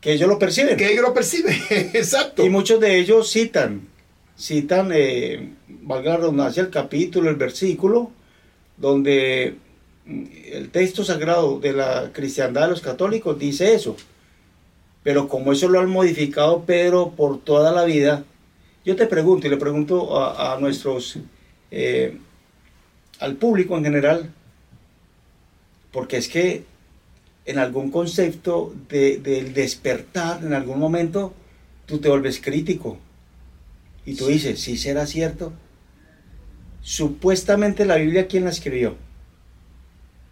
que 0.00 0.12
ellos 0.12 0.28
lo 0.28 0.38
perciben. 0.38 0.76
que 0.76 0.90
ellos 0.90 1.02
lo 1.02 1.12
perciben. 1.12 1.56
Exacto. 1.70 2.44
Y 2.44 2.48
muchos 2.48 2.80
de 2.80 2.98
ellos 2.98 3.30
citan, 3.30 3.88
citan, 4.38 4.90
eh, 4.94 5.52
valga 5.68 6.12
la 6.12 6.16
redundancia, 6.18 6.62
el 6.62 6.70
capítulo, 6.70 7.28
el 7.28 7.36
versículo, 7.36 8.10
donde 8.76 9.56
mm, 10.06 10.24
el 10.52 10.70
texto 10.70 11.04
sagrado 11.04 11.58
de 11.58 11.72
la 11.72 12.10
cristiandad 12.12 12.62
de 12.62 12.68
los 12.68 12.80
católicos 12.80 13.38
dice 13.38 13.74
eso. 13.74 13.96
Pero 15.02 15.28
como 15.28 15.52
eso 15.52 15.68
lo 15.68 15.80
han 15.80 15.90
modificado 15.90 16.64
Pedro 16.64 17.12
por 17.16 17.40
toda 17.40 17.72
la 17.72 17.84
vida, 17.84 18.24
yo 18.86 18.96
te 18.96 19.06
pregunto 19.06 19.46
y 19.46 19.50
le 19.50 19.56
pregunto 19.58 20.16
a, 20.18 20.54
a 20.54 20.60
nuestros, 20.60 21.18
eh, 21.70 22.16
al 23.20 23.34
público 23.36 23.76
en 23.76 23.84
general, 23.84 24.32
porque 25.92 26.16
es 26.16 26.28
que 26.28 26.64
en 27.44 27.58
algún 27.58 27.90
concepto 27.90 28.74
de- 28.88 29.18
del 29.18 29.52
despertar, 29.52 30.42
en 30.44 30.54
algún 30.54 30.78
momento, 30.78 31.34
tú 31.86 31.98
te 31.98 32.08
vuelves 32.08 32.40
crítico. 32.40 32.98
Y 34.04 34.14
tú 34.14 34.26
dices, 34.28 34.60
¿sí 34.60 34.76
será 34.78 35.06
cierto? 35.06 35.52
Supuestamente 36.82 37.84
la 37.84 37.96
Biblia, 37.96 38.28
¿quién 38.28 38.44
la 38.44 38.50
escribió? 38.50 38.94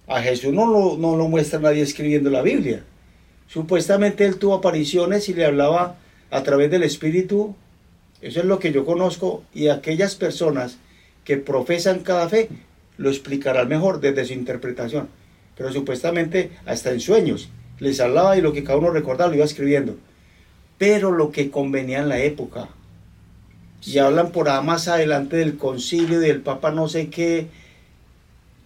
A 0.07 0.21
Jesús 0.23 0.53
no 0.53 0.67
lo, 0.67 0.97
no 0.97 1.17
lo 1.17 1.29
muestra 1.29 1.59
nadie 1.59 1.83
escribiendo 1.83 2.31
la 2.31 2.43
Biblia. 2.43 2.85
Supuestamente 3.49 4.25
él 4.25 4.39
tuvo 4.39 4.55
apariciones 4.55 5.29
y 5.29 5.35
le 5.35 5.45
hablaba 5.45 5.97
a 6.31 6.43
través 6.43 6.71
del 6.71 6.83
Espíritu. 6.85 7.57
Eso 8.25 8.41
es 8.41 8.47
lo 8.47 8.59
que 8.59 8.73
yo 8.73 8.87
conozco. 8.87 9.45
Y 9.53 9.69
aquellas 9.69 10.15
personas 10.15 10.79
que 11.25 11.37
profesan 11.37 12.01
cada 12.01 12.27
fe 12.31 12.49
lo 12.97 13.11
explicarán 13.11 13.69
mejor 13.69 14.01
desde 14.01 14.25
su 14.25 14.33
interpretación. 14.33 15.09
Pero 15.59 15.71
supuestamente 15.71 16.51
hasta 16.65 16.91
en 16.91 17.01
sueños 17.01 17.51
les 17.81 18.01
hablaba 18.01 18.37
y 18.39 18.41
lo 18.41 18.55
que 18.55 18.65
cada 18.65 18.79
uno 18.79 18.91
recordaba 18.91 19.29
lo 19.29 19.37
iba 19.37 19.45
escribiendo. 19.45 19.97
Pero 20.79 21.13
lo 21.13 21.33
que 21.33 21.51
convenía 21.51 21.99
en 21.99 22.09
la 22.09 22.19
época. 22.19 22.71
Y 23.85 23.99
hablan 23.99 24.33
por 24.33 24.49
ahí 24.49 24.65
más 24.65 24.89
adelante 24.89 25.37
del 25.37 25.59
concilio 25.59 26.23
y 26.23 26.27
del 26.27 26.41
Papa 26.41 26.71
no 26.71 26.89
sé 26.89 27.11
qué. 27.11 27.49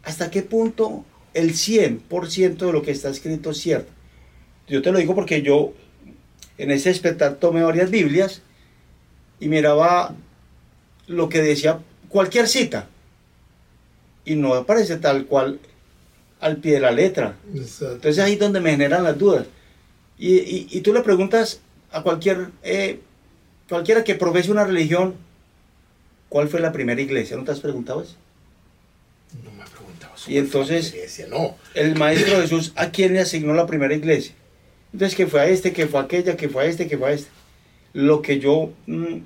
¿Hasta 0.05 0.31
qué 0.31 0.43
punto 0.43 1.05
el 1.35 1.55
100% 1.55 2.59
de 2.59 2.73
lo 2.73 2.83
que 2.83 2.93
está 2.93 3.09
escrito 3.09 3.51
es 3.51 3.59
cierto? 3.59 3.91
Yo 4.69 4.83
te 4.83 4.93
lo 4.93 4.99
digo 4.99 5.17
porque 5.17 5.43
yo 5.43 5.73
en 6.59 6.71
ese 6.71 6.91
despertar 6.91 7.35
tomé 7.35 7.65
varias 7.65 7.91
Biblias 7.91 8.43
y 9.41 9.49
miraba 9.49 10.15
lo 11.07 11.29
que 11.29 11.41
decía 11.43 11.79
cualquier 12.09 12.49
cita. 12.49 12.87
Y 14.25 14.35
no 14.37 14.55
aparece 14.55 14.97
tal 14.97 15.27
cual 15.27 15.59
al 16.41 16.57
pie 16.59 16.75
de 16.75 16.81
la 16.81 16.91
letra. 16.91 17.37
Exacto. 17.55 17.95
Entonces 17.95 18.23
ahí 18.23 18.35
es 18.35 18.39
donde 18.39 18.61
me 18.61 18.71
generan 18.73 19.05
las 19.05 19.19
dudas. 19.19 19.47
Y, 20.19 20.37
y- 20.39 20.69
y 20.71 20.81
tú 20.83 20.93
le 20.93 21.01
preguntas 21.03 21.61
a 21.91 22.03
cualquier, 22.03 22.49
eh, 22.63 23.01
cualquiera 23.69 24.05
que 24.05 24.15
profese 24.15 24.51
una 24.51 24.65
religión, 24.65 25.15
¿cuál 26.29 26.49
fue 26.49 26.61
la 26.61 26.73
primera 26.73 27.01
iglesia? 27.01 27.37
¿No 27.37 27.45
te 27.45 27.53
has 27.53 27.61
preguntado 27.61 28.03
eso? 28.03 28.17
No 29.45 29.51
me 29.53 29.63
ha 29.63 29.67
preguntado 29.67 30.13
Y 30.27 30.37
entonces- 30.39 30.93
iglesia, 30.95 31.27
no. 31.29 31.57
El 31.75 31.95
Maestro 31.97 32.41
Jesús, 32.41 32.73
¿a 32.77 32.91
quién 32.91 33.15
le 33.15 33.21
asignó 33.21 33.55
la 33.55 33.67
primera 33.67 33.95
iglesia? 33.95 34.35
Entonces, 34.93 35.17
que 35.17 35.27
fue 35.27 35.41
a 35.41 35.47
este, 35.47 35.73
que 35.73 35.87
fue 35.87 36.01
a 36.01 36.05
aquella, 36.05 36.37
que 36.37 36.49
fue 36.49 36.65
a 36.65 36.67
este, 36.67 36.89
que 36.89 36.99
fue 36.99 37.11
a 37.11 37.13
este. 37.13 37.31
Lo 37.93 38.23
que 38.23 38.39
yo 38.39 38.73
mm, 38.87 39.19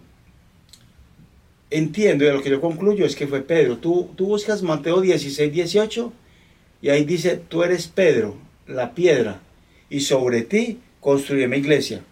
entiendo 1.71 2.25
y 2.25 2.31
lo 2.31 2.43
que 2.43 2.51
yo 2.51 2.61
concluyo 2.61 3.05
es 3.05 3.17
que 3.17 3.27
fue 3.27 3.43
Pedro. 3.43 3.79
Tú, 3.79 4.11
tú 4.17 4.27
buscas 4.27 4.63
Mateo 4.63 5.01
16, 5.01 5.53
18 5.53 6.13
y 6.83 6.91
ahí 6.91 7.05
dice, 7.05 7.37
tú 7.37 7.63
eres 7.63 7.89
Pedro, 7.89 8.37
la 8.67 8.95
piedra, 8.95 9.41
y 9.89 10.01
sobre 10.01 10.43
ti 10.43 10.81
construiré 11.01 11.49
mi 11.49 11.59
iglesia. 11.59 12.03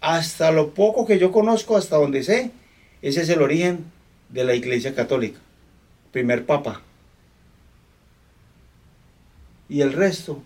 Hasta 0.00 0.50
lo 0.50 0.70
poco 0.74 1.06
que 1.06 1.18
yo 1.18 1.32
conozco, 1.32 1.76
hasta 1.76 1.96
donde 1.96 2.22
sé, 2.22 2.50
ese 3.00 3.22
es 3.22 3.28
el 3.28 3.42
origen 3.42 3.84
de 4.28 4.44
la 4.44 4.54
iglesia 4.54 4.94
católica. 4.94 5.40
Primer 6.12 6.44
papa. 6.44 6.82
Y 9.68 9.80
el 9.80 9.92
resto, 9.92 10.42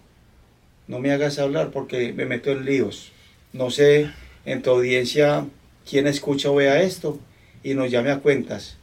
no 0.87 1.01
me 1.01 1.11
hagas 1.11 1.39
hablar 1.39 1.71
porque 1.71 2.13
me 2.13 2.25
meto 2.25 2.51
en 2.51 2.65
líos. 2.65 3.13
No 3.53 3.71
sé 3.71 4.11
en 4.53 4.63
tu 4.63 4.71
audiencia 4.71 5.47
quién 5.89 6.07
escucha 6.07 6.51
o 6.51 6.55
vea 6.57 6.83
esto 6.83 7.19
y 7.63 7.75
nos 7.75 7.91
llame 7.91 8.11
a 8.11 8.19
cuentas. 8.19 8.77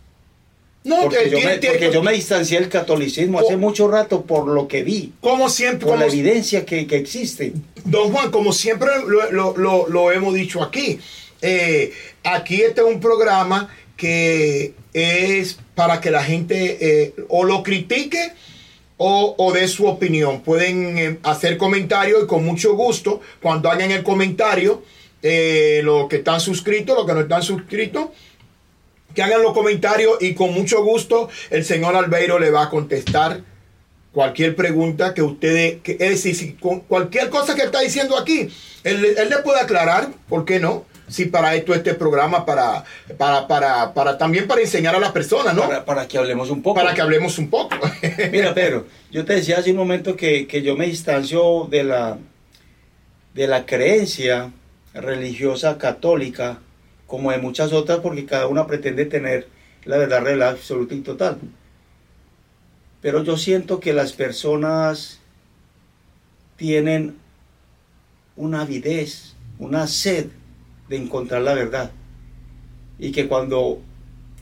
No, 0.84 1.02
Porque, 1.02 1.18
te- 1.18 1.30
yo, 1.32 1.40
me, 1.40 1.94
yo 1.94 2.12
distancié 2.12 2.60
del 2.60 2.70
catolicismo 2.70 3.40
hace 3.40 3.58
mucho 3.58 3.88
rato 3.88 4.22
por 4.24 4.48
lo 4.48 4.68
que 4.68 4.84
vi, 4.84 5.14
como 5.20 5.50
siempre, 5.50 5.88
por 5.88 5.98
la 5.98 6.06
evidencia 6.06 6.64
que, 6.64 6.86
que 6.86 6.98
existe. 6.98 7.54
don 7.86 8.12
Juan, 8.12 8.30
como 8.30 8.54
siempre 8.54 8.90
lo, 9.08 9.32
lo- 9.32 9.58
lo- 9.58 9.88
lo 9.90 10.12
hemos 10.12 10.36
dicho 10.36 10.62
aquí, 10.62 11.00
eh, 11.42 11.92
aquí 12.24 12.62
este 12.62 12.82
es 12.82 12.88
un 12.88 13.00
programa 13.00 13.74
que 13.98 14.74
es 14.94 15.58
para 15.74 16.00
que 16.02 16.12
la 16.12 16.24
gente 16.24 16.78
eh, 16.80 17.16
o 17.30 17.44
lo 17.46 17.64
critique 17.64 18.34
o, 18.98 19.34
o 19.40 19.52
dé 19.54 19.68
su 19.68 19.88
opinión. 19.88 20.42
Pueden 20.42 20.98
eh, 21.00 21.18
hacer 21.24 21.58
comentarios 21.58 22.24
y 22.24 22.28
con 22.28 22.46
mucho 22.46 22.76
gusto, 22.76 23.22
cuando 23.42 23.72
hagan 23.72 23.90
el 23.92 24.04
comentario, 24.04 24.84
eh, 25.28 25.82
los 25.84 26.08
que 26.08 26.18
están 26.18 26.40
suscritos, 26.40 26.96
los 26.96 27.08
que 27.08 27.14
no 27.16 27.22
están 27.22 27.42
suscritos, 27.42 28.10
que 29.16 29.24
hagan 29.24 29.42
los 29.42 29.54
comentarios 29.54 30.22
y 30.22 30.36
con 30.36 30.54
mucho 30.54 30.84
gusto 30.84 31.30
el 31.50 31.66
señor 31.66 31.96
Albeiro 31.96 32.38
le 32.38 32.52
va 32.52 32.66
a 32.66 32.70
contestar 32.70 33.42
cualquier 34.12 34.56
pregunta 34.56 35.16
que 35.16 35.24
ustedes, 35.24 35.82
que, 35.82 35.94
es 35.94 36.10
decir, 36.10 36.36
si 36.36 36.54
con 36.54 36.82
cualquier 36.82 37.32
cosa 37.32 37.56
que 37.56 37.64
está 37.64 37.80
diciendo 37.80 38.20
aquí, 38.20 38.50
él, 38.84 39.04
él 39.18 39.30
le 39.30 39.38
puede 39.40 39.62
aclarar, 39.62 40.10
¿por 40.30 40.46
qué 40.46 40.60
no? 40.60 40.86
Si 41.08 41.26
para 41.26 41.56
esto 41.56 41.74
este 41.74 41.96
programa, 41.96 42.46
para, 42.46 42.84
para, 43.18 43.48
para, 43.48 43.96
para 43.96 44.20
también 44.20 44.48
para 44.48 44.62
enseñar 44.62 44.94
a 44.96 45.00
las 45.00 45.12
personas, 45.12 45.56
¿no? 45.56 45.62
Para, 45.62 45.86
Para, 45.86 45.86
para 45.86 46.08
que 46.08 46.20
hablemos 46.20 46.52
un 46.52 46.62
poco. 46.62 46.80
que 46.94 47.02
hablemos 47.02 47.38
un 47.40 47.50
poco. 47.50 47.76
Mira, 48.32 48.54
Pedro, 48.54 48.86
yo 49.10 49.26
te 49.26 49.34
decía 49.34 49.58
hace 49.58 49.72
un 49.72 49.78
momento 49.78 50.16
que, 50.16 50.46
que 50.46 50.62
yo 50.62 50.76
me 50.76 50.86
distancio 50.86 51.68
de 51.70 51.84
la, 51.84 52.20
de 53.34 53.48
la 53.48 53.66
creencia 53.66 54.52
religiosa 54.96 55.78
católica, 55.78 56.60
como 57.06 57.32
de 57.32 57.38
muchas 57.38 57.74
otras, 57.74 58.00
porque 58.00 58.26
cada 58.26 58.48
una 58.48 58.66
pretende 58.66 59.06
tener 59.06 59.48
la 59.84 59.98
verdad 59.98 60.24
real, 60.24 60.42
absoluta 60.42 60.96
y 60.96 61.02
total. 61.02 61.38
Pero 63.02 63.24
yo 63.24 63.38
siento 63.38 63.80
que 63.80 63.94
las 63.94 64.14
personas 64.14 65.20
tienen 66.56 67.16
una 68.36 68.62
avidez, 68.62 69.36
una 69.60 69.86
sed 69.88 70.28
de 70.90 70.98
encontrar 70.98 71.42
la 71.42 71.54
verdad. 71.54 71.92
Y 72.98 73.12
que 73.12 73.28
cuando... 73.28 73.82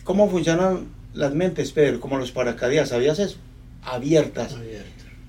¿Cómo 0.04 0.30
funcionan 0.30 0.88
las 1.14 1.34
mentes, 1.34 1.72
Pedro? 1.72 2.00
Como 2.00 2.18
los 2.18 2.32
paracaídas, 2.32 2.90
¿sabías 2.90 3.20
eso? 3.20 3.38
Abiertas. 3.82 4.56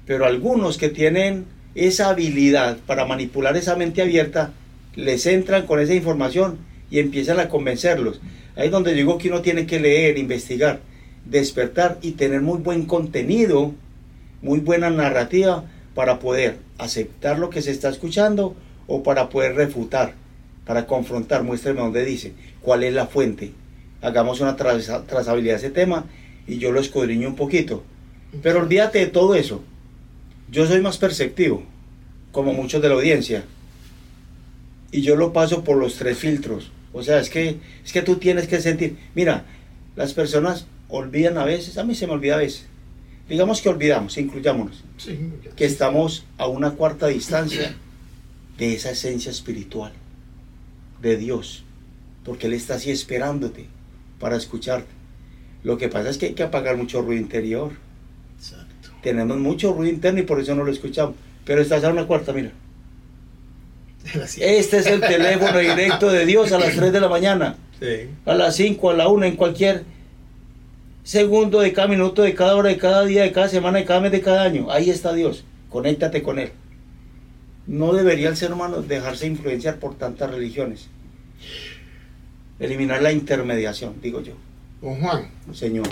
Pero 0.07 0.27
algunos 0.27 0.79
que 0.79 0.89
tienen 0.89 1.47
esa 1.75 2.11
habilidad 2.11 2.79
para 2.87 3.05
manipular 3.05 3.57
esa 3.57 3.77
mente 3.77 4.03
abierta, 4.03 4.53
les 4.97 5.27
entran 5.27 5.67
con 5.67 5.81
esa 5.81 5.95
información 5.95 6.59
y 6.91 6.99
empiezan 6.99 7.41
a 7.41 7.49
convencerlos. 7.49 8.21
Ahí 8.57 8.67
es 8.67 8.71
donde 8.73 8.95
digo 8.95 9.19
que 9.19 9.29
uno 9.29 9.43
tiene 9.43 9.67
que 9.67 9.81
leer, 9.81 10.19
investigar, 10.19 10.81
despertar 11.25 11.99
y 12.03 12.13
tener 12.13 12.41
muy 12.41 12.59
buen 12.59 12.85
contenido 12.87 13.73
muy 14.43 14.61
buena 14.61 14.91
narrativa 14.91 15.65
para 15.95 16.19
poder 16.19 16.59
aceptar 16.77 17.39
lo 17.39 17.49
que 17.49 17.63
se 17.63 17.71
está 17.71 17.89
escuchando 17.89 18.55
o 18.87 19.03
para 19.03 19.31
poder 19.31 19.55
refutar, 19.57 20.13
para 20.67 20.87
confrontar. 20.87 21.43
Muéstrame 21.45 21.81
dónde 21.81 22.05
dice, 22.05 22.33
cuál 22.61 22.85
es 22.85 22.93
la 22.93 23.07
fuente. 23.07 23.53
Hagamos 24.03 24.41
una 24.43 24.55
traza- 24.55 25.05
trazabilidad 25.07 25.55
de 25.55 25.59
ese 25.67 25.71
tema 25.71 26.05
y 26.47 26.59
yo 26.59 26.73
lo 26.73 26.81
escudriño 26.81 27.27
un 27.29 27.37
poquito. 27.37 27.83
Pero 28.43 28.59
olvídate 28.61 28.99
de 28.99 29.07
todo 29.07 29.35
eso. 29.35 29.63
Yo 30.51 30.67
soy 30.67 30.83
más 30.83 30.99
perceptivo, 30.99 31.63
como 32.33 32.53
muchos 32.53 32.83
de 32.83 32.89
la 32.91 32.97
audiencia. 32.97 33.45
Y 34.95 35.03
yo 35.03 35.17
lo 35.17 35.33
paso 35.33 35.65
por 35.65 35.77
los 35.77 35.97
tres 35.97 36.17
filtros. 36.17 36.71
O 36.93 37.03
sea, 37.03 37.19
es 37.19 37.29
que, 37.29 37.57
es 37.85 37.93
que 37.93 38.03
tú 38.03 38.15
tienes 38.15 38.47
que 38.47 38.61
sentir. 38.61 38.97
Mira, 39.17 39.45
las 39.97 40.13
personas 40.13 40.69
olvidan 40.87 41.37
a 41.37 41.45
veces, 41.45 41.79
a 41.79 41.83
mí 41.83 41.97
se 41.97 42.07
me 42.07 42.13
olvida 42.13 42.35
a 42.37 42.39
veces. 42.39 42.67
Digamos 43.29 43.61
que 43.61 43.71
olvidamos, 43.71 44.17
incluyámonos, 44.19 44.85
Sí, 44.97 45.19
que 45.57 45.65
estamos 45.65 46.27
a 46.39 46.47
una 46.47 46.75
cuarta 46.75 47.09
distancia 47.09 47.75
de 48.57 48.75
esa 48.75 48.93
esencia 48.93 49.33
espiritual 49.33 49.93
de 51.03 51.17
Dios. 51.17 51.65
Porque 52.23 52.47
Él 52.47 52.53
está 52.53 52.77
así 52.77 52.93
esperándote 52.93 53.67
para 54.21 54.37
escucharte. 54.37 54.93
Lo 55.65 55.77
que 55.77 55.89
pasa 55.89 56.09
es 56.09 56.19
que 56.19 56.27
hay 56.27 56.35
que 56.35 56.45
apagar 56.45 56.77
mucho 56.77 57.03
ruido 57.03 57.21
interior. 57.21 57.73
Exacto. 58.39 58.91
Tenemos 59.03 59.39
mucho 59.39 59.73
ruido 59.73 59.93
interno 59.93 60.21
y 60.21 60.25
por 60.25 60.39
eso 60.39 60.55
no 60.55 60.63
lo 60.63 60.71
escuchamos. 60.71 61.17
Pero 61.45 61.61
estás 61.63 61.83
a 61.83 61.91
una 61.91 62.07
cuarta, 62.07 62.33
mira. 62.33 62.53
Este 64.39 64.79
es 64.79 64.87
el 64.87 65.01
teléfono 65.01 65.59
directo 65.59 66.11
de 66.11 66.27
Dios 66.27 66.53
a 66.53 66.59
las 66.59 66.75
3 66.77 66.93
de 66.93 67.01
la 67.01 67.09
mañana, 67.09 67.57
Sí. 67.81 68.09
a 68.27 68.35
las 68.35 68.55
5, 68.57 68.91
a 68.91 68.95
la 68.95 69.09
1, 69.09 69.27
en 69.27 69.37
cualquier 69.37 69.85
segundo 71.03 71.61
de 71.61 71.73
cada 71.73 71.89
minuto, 71.89 72.23
de 72.23 72.35
cada 72.35 72.55
hora, 72.57 72.69
de 72.69 72.79
cada 72.79 73.05
día, 73.05 73.23
de 73.23 73.33
cada 73.33 73.49
semana, 73.49 73.79
de 73.79 73.85
cada 73.85 74.01
mes, 74.01 74.13
de 74.13 74.21
cada 74.21 74.43
año. 74.43 74.71
Ahí 74.71 74.91
está 74.91 75.13
Dios. 75.13 75.45
Conéctate 75.71 76.23
con 76.23 76.39
Él. 76.39 76.53
No 77.67 77.93
debería 77.95 78.29
el 78.29 78.37
ser 78.37 78.53
humano 78.53 78.83
dejarse 78.83 79.27
influenciar 79.27 79.77
por 79.77 79.97
tantas 79.97 80.31
religiones. 80.31 80.89
Eliminar 82.61 83.03
la 83.03 83.11
intermediación, 83.13 83.95
digo 84.03 84.21
yo. 84.21 84.35
Don 84.81 85.01
Juan, 85.01 85.31
Señor. 85.53 85.87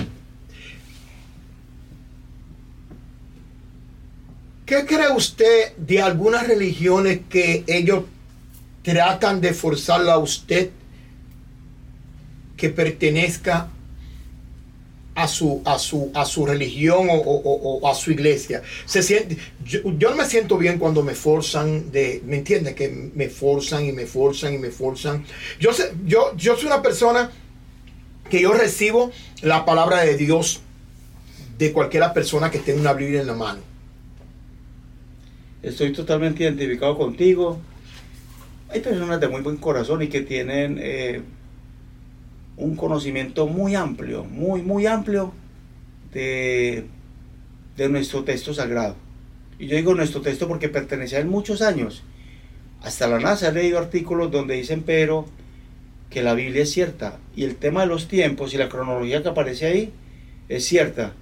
¿Qué 4.72 4.86
cree 4.86 5.10
usted 5.10 5.76
de 5.76 6.00
algunas 6.00 6.48
religiones 6.48 7.20
que 7.28 7.62
ellos 7.66 8.04
tratan 8.82 9.42
de 9.42 9.52
forzarla 9.52 10.14
a 10.14 10.18
usted 10.18 10.70
que 12.56 12.70
pertenezca 12.70 13.68
a 15.14 15.28
su, 15.28 15.60
a 15.66 15.78
su, 15.78 16.10
a 16.14 16.24
su 16.24 16.46
religión 16.46 17.06
o, 17.10 17.86
a 17.86 17.94
su 17.94 18.12
iglesia? 18.12 18.62
Se 18.86 19.02
siente, 19.02 19.36
yo, 19.62 19.80
yo 19.98 20.08
no 20.08 20.16
me 20.16 20.24
siento 20.24 20.56
bien 20.56 20.78
cuando 20.78 21.02
me 21.02 21.14
forzan 21.14 21.92
de, 21.92 22.22
¿me 22.24 22.38
entiende? 22.38 22.74
Que 22.74 22.88
me 22.88 23.28
forzan 23.28 23.84
y 23.84 23.92
me 23.92 24.06
forzan 24.06 24.54
y 24.54 24.58
me 24.58 24.70
forzan. 24.70 25.26
Yo, 25.60 25.74
sé, 25.74 25.92
yo, 26.06 26.34
yo 26.34 26.56
soy 26.56 26.68
una 26.68 26.80
persona 26.80 27.30
que 28.30 28.40
yo 28.40 28.54
recibo 28.54 29.10
la 29.42 29.66
palabra 29.66 30.00
de 30.00 30.16
Dios 30.16 30.62
de 31.58 31.72
cualquiera 31.72 32.14
persona 32.14 32.50
que 32.50 32.58
tenga 32.58 32.80
una 32.80 32.92
Biblia 32.94 33.20
en 33.20 33.26
la 33.26 33.34
mano. 33.34 33.71
Estoy 35.62 35.92
totalmente 35.92 36.42
identificado 36.42 36.98
contigo. 36.98 37.60
Hay 38.68 38.80
personas 38.80 39.20
de 39.20 39.28
muy 39.28 39.42
buen 39.42 39.58
corazón 39.58 40.02
y 40.02 40.08
que 40.08 40.22
tienen 40.22 40.76
eh, 40.80 41.22
un 42.56 42.74
conocimiento 42.74 43.46
muy 43.46 43.76
amplio, 43.76 44.24
muy, 44.24 44.62
muy 44.62 44.86
amplio 44.86 45.32
de, 46.12 46.86
de 47.76 47.88
nuestro 47.88 48.24
texto 48.24 48.52
sagrado. 48.52 48.96
Y 49.60 49.68
yo 49.68 49.76
digo 49.76 49.94
nuestro 49.94 50.20
texto 50.20 50.48
porque 50.48 50.68
pertenece 50.68 51.16
a 51.16 51.24
muchos 51.24 51.62
años. 51.62 52.02
Hasta 52.82 53.06
la 53.06 53.20
NASA 53.20 53.48
he 53.48 53.52
leído 53.52 53.78
artículos 53.78 54.32
donde 54.32 54.56
dicen, 54.56 54.82
pero 54.82 55.26
que 56.10 56.22
la 56.22 56.34
Biblia 56.34 56.64
es 56.64 56.72
cierta. 56.72 57.20
Y 57.36 57.44
el 57.44 57.54
tema 57.54 57.82
de 57.82 57.86
los 57.86 58.08
tiempos 58.08 58.52
y 58.52 58.58
la 58.58 58.68
cronología 58.68 59.22
que 59.22 59.28
aparece 59.28 59.66
ahí 59.66 59.92
es 60.48 60.64
cierta 60.64 61.12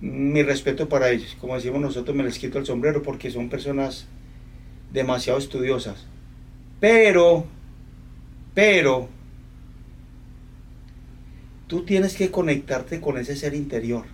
mi 0.00 0.42
respeto 0.42 0.88
para 0.88 1.10
ellos. 1.10 1.36
Como 1.40 1.54
decimos 1.54 1.80
nosotros, 1.80 2.16
me 2.16 2.24
les 2.24 2.38
quito 2.38 2.58
el 2.58 2.66
sombrero 2.66 3.02
porque 3.02 3.30
son 3.30 3.48
personas 3.48 4.06
demasiado 4.92 5.38
estudiosas. 5.38 6.06
Pero, 6.80 7.46
pero, 8.54 9.08
tú 11.66 11.82
tienes 11.82 12.14
que 12.16 12.30
conectarte 12.30 13.00
con 13.00 13.18
ese 13.18 13.36
ser 13.36 13.54
interior. 13.54 14.04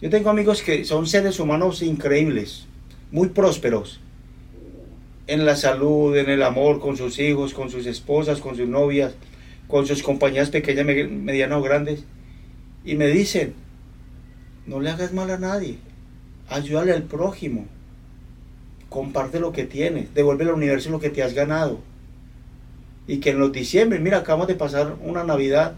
Yo 0.00 0.10
tengo 0.10 0.30
amigos 0.30 0.62
que 0.62 0.84
son 0.84 1.06
seres 1.06 1.40
humanos 1.40 1.82
increíbles, 1.82 2.66
muy 3.10 3.28
prósperos, 3.28 4.00
en 5.26 5.44
la 5.44 5.56
salud, 5.56 6.16
en 6.16 6.30
el 6.30 6.42
amor, 6.42 6.80
con 6.80 6.96
sus 6.96 7.18
hijos, 7.18 7.52
con 7.52 7.68
sus 7.68 7.84
esposas, 7.86 8.40
con 8.40 8.56
sus 8.56 8.68
novias, 8.68 9.14
con 9.66 9.86
sus 9.86 10.02
compañías 10.02 10.50
pequeñas, 10.50 10.86
me- 10.86 11.04
medianas 11.08 11.58
o 11.58 11.62
grandes, 11.62 12.04
y 12.84 12.94
me 12.94 13.08
dicen, 13.08 13.54
no 14.68 14.80
le 14.80 14.90
hagas 14.90 15.12
mal 15.12 15.30
a 15.30 15.38
nadie. 15.38 15.78
Ayúdale 16.48 16.92
al 16.92 17.02
prójimo. 17.02 17.66
Comparte 18.90 19.40
lo 19.40 19.50
que 19.50 19.64
tienes. 19.64 20.14
Devuelve 20.14 20.44
al 20.44 20.52
universo 20.52 20.90
lo 20.90 21.00
que 21.00 21.10
te 21.10 21.22
has 21.22 21.32
ganado. 21.32 21.80
Y 23.06 23.18
que 23.18 23.30
en 23.30 23.38
los 23.38 23.50
diciembre, 23.50 23.98
mira, 23.98 24.18
acabamos 24.18 24.46
de 24.46 24.54
pasar 24.54 24.96
una 25.02 25.24
Navidad 25.24 25.74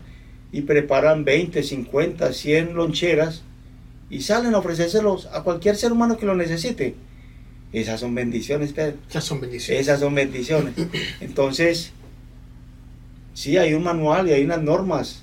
y 0.51 0.63
preparan 0.63 1.25
20, 1.25 1.63
50, 1.63 2.33
100 2.33 2.75
loncheras 2.75 3.43
y 4.11 4.23
salen 4.23 4.55
a 4.55 4.59
ofrecérselos 4.59 5.27
a 5.27 5.45
cualquier 5.45 5.77
ser 5.77 5.93
humano 5.93 6.19
que 6.19 6.27
lo 6.27 6.35
necesite. 6.35 6.97
Esas 7.73 8.01
son 8.01 8.13
bendiciones, 8.17 8.73
Pedro. 8.73 8.97
Esas 9.09 9.25
son 9.25 9.41
bendiciones. 9.41 9.83
Esas 9.83 10.01
son 10.01 10.15
bendiciones. 10.17 10.75
Entonces, 11.21 11.93
sí, 13.35 13.57
hay 13.57 13.75
un 13.75 13.85
manual 13.85 14.29
y 14.29 14.33
hay 14.33 14.45
unas 14.45 14.63
normas 14.63 15.23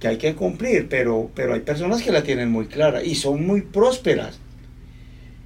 que 0.00 0.08
hay 0.08 0.16
que 0.16 0.34
cumplir, 0.34 0.88
pero, 0.88 1.30
pero 1.34 1.52
hay 1.52 1.60
personas 1.60 2.02
que 2.02 2.10
la 2.10 2.22
tienen 2.22 2.50
muy 2.50 2.66
clara 2.66 3.04
y 3.04 3.14
son 3.14 3.46
muy 3.46 3.60
prósperas. 3.60 4.40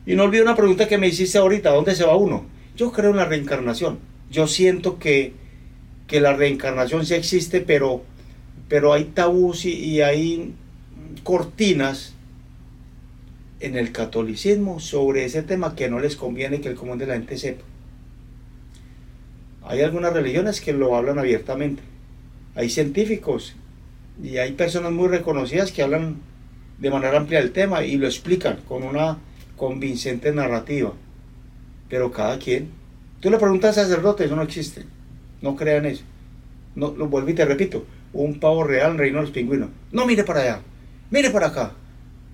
Y 0.07 0.14
no 0.14 0.23
olvido 0.23 0.45
una 0.45 0.57
pregunta 0.57 0.87
que 0.87 0.97
me 0.97 1.09
hiciste 1.09 1.38
ahorita, 1.38 1.71
¿dónde 1.71 1.97
se 1.97 2.05
va 2.05 2.17
uno? 2.17 2.47
Yo 2.77 2.93
creo 2.93 3.11
en 3.11 3.17
la 3.17 3.25
reencarnación. 3.25 3.99
Yo 4.31 4.47
siento 4.47 4.99
que, 4.99 5.33
que 6.07 6.21
la 6.21 6.35
reencarnación 6.35 7.05
sí 7.05 7.14
existe, 7.14 7.61
pero, 7.61 8.05
pero 8.69 8.93
hay 8.93 9.05
tabús 9.07 9.64
y, 9.64 9.73
y 9.73 10.03
hay 10.03 10.55
cortinas 11.25 12.14
en 13.59 13.77
el 13.77 13.90
catolicismo 13.90 14.79
sobre 14.79 15.25
ese 15.25 15.43
tema 15.43 15.75
que 15.75 15.88
no 15.88 15.99
les 15.99 16.14
conviene 16.14 16.61
que 16.61 16.69
el 16.69 16.77
común 16.77 16.99
de 16.99 17.07
la 17.07 17.14
gente 17.14 17.38
sepa. 17.38 17.64
Hay 19.62 19.81
algunas 19.81 20.12
religiones 20.12 20.61
que 20.61 20.73
lo 20.73 20.95
hablan 20.95 21.19
abiertamente. 21.19 21.83
Hay 22.55 22.69
científicos 22.69 23.57
y 24.22 24.38
hay 24.38 24.53
personas 24.53 24.92
muy 24.92 25.09
reconocidas 25.09 25.72
que 25.72 25.83
hablan 25.83 26.16
de 26.79 26.90
manera 26.90 27.16
amplia 27.16 27.40
del 27.40 27.53
tema 27.53 27.85
y 27.85 27.96
lo 27.96 28.07
explican 28.07 28.59
con 28.68 28.83
una 28.83 29.18
convincente 29.57 30.33
narrativa. 30.33 30.92
Pero 31.88 32.12
cada 32.12 32.38
quien. 32.38 32.70
Tú 33.20 33.31
le 33.31 33.38
preguntas 33.38 33.79
a 33.79 33.83
sacerdotes, 33.83 34.27
eso 34.27 34.37
no 34.37 34.42
existe. 34.42 34.85
No 35.40 35.57
crean 35.57 35.87
eso. 35.87 36.05
No, 36.74 36.94
lo 36.96 37.09
vuelvo 37.09 37.31
y 37.31 37.35
te 37.35 37.44
repito. 37.44 37.85
Un 38.12 38.38
pavo 38.38 38.64
real 38.64 38.92
en 38.92 38.98
Reino 38.98 39.18
de 39.18 39.22
los 39.22 39.31
Pingüinos. 39.33 39.70
No 39.92 40.07
mire 40.07 40.24
para 40.24 40.40
allá. 40.40 40.61
Mire 41.11 41.31
para 41.31 41.48
acá. 41.48 41.72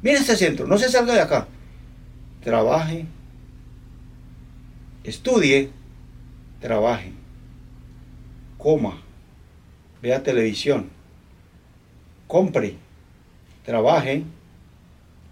Mire 0.03 0.19
este 0.19 0.37
centro. 0.37 0.67
No 0.67 0.79
se 0.79 0.89
salga 0.89 1.15
de 1.15 1.21
acá. 1.21 1.47
Trabaje. 2.43 3.07
Estudie. 5.05 5.71
Trabaje. 6.61 7.13
Coma. 8.59 9.01
Vea 10.03 10.23
televisión. 10.23 10.91
Compre. 12.31 12.77
Trabaje. 13.65 14.23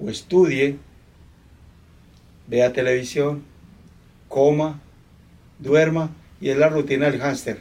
O 0.00 0.10
estudie. 0.10 0.78
Vea 2.48 2.72
televisión. 2.72 3.44
Coma. 4.28 4.80
Duerma. 5.60 6.10
Y 6.40 6.48
es 6.48 6.58
la 6.58 6.68
rutina 6.68 7.08
del 7.08 7.20
hámster. 7.20 7.60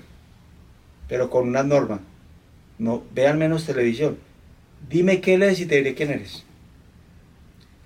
Pero 1.08 1.30
con 1.30 1.48
una 1.48 1.62
norma. 1.62 2.00
No, 2.80 3.04
vean 3.14 3.38
menos 3.38 3.68
televisión. 3.68 4.18
Dime 4.90 5.22
qué 5.22 5.38
lees 5.38 5.60
y 5.60 5.68
te 5.68 5.76
diré 5.76 5.94
quién 5.94 6.10
eres. 6.10 6.44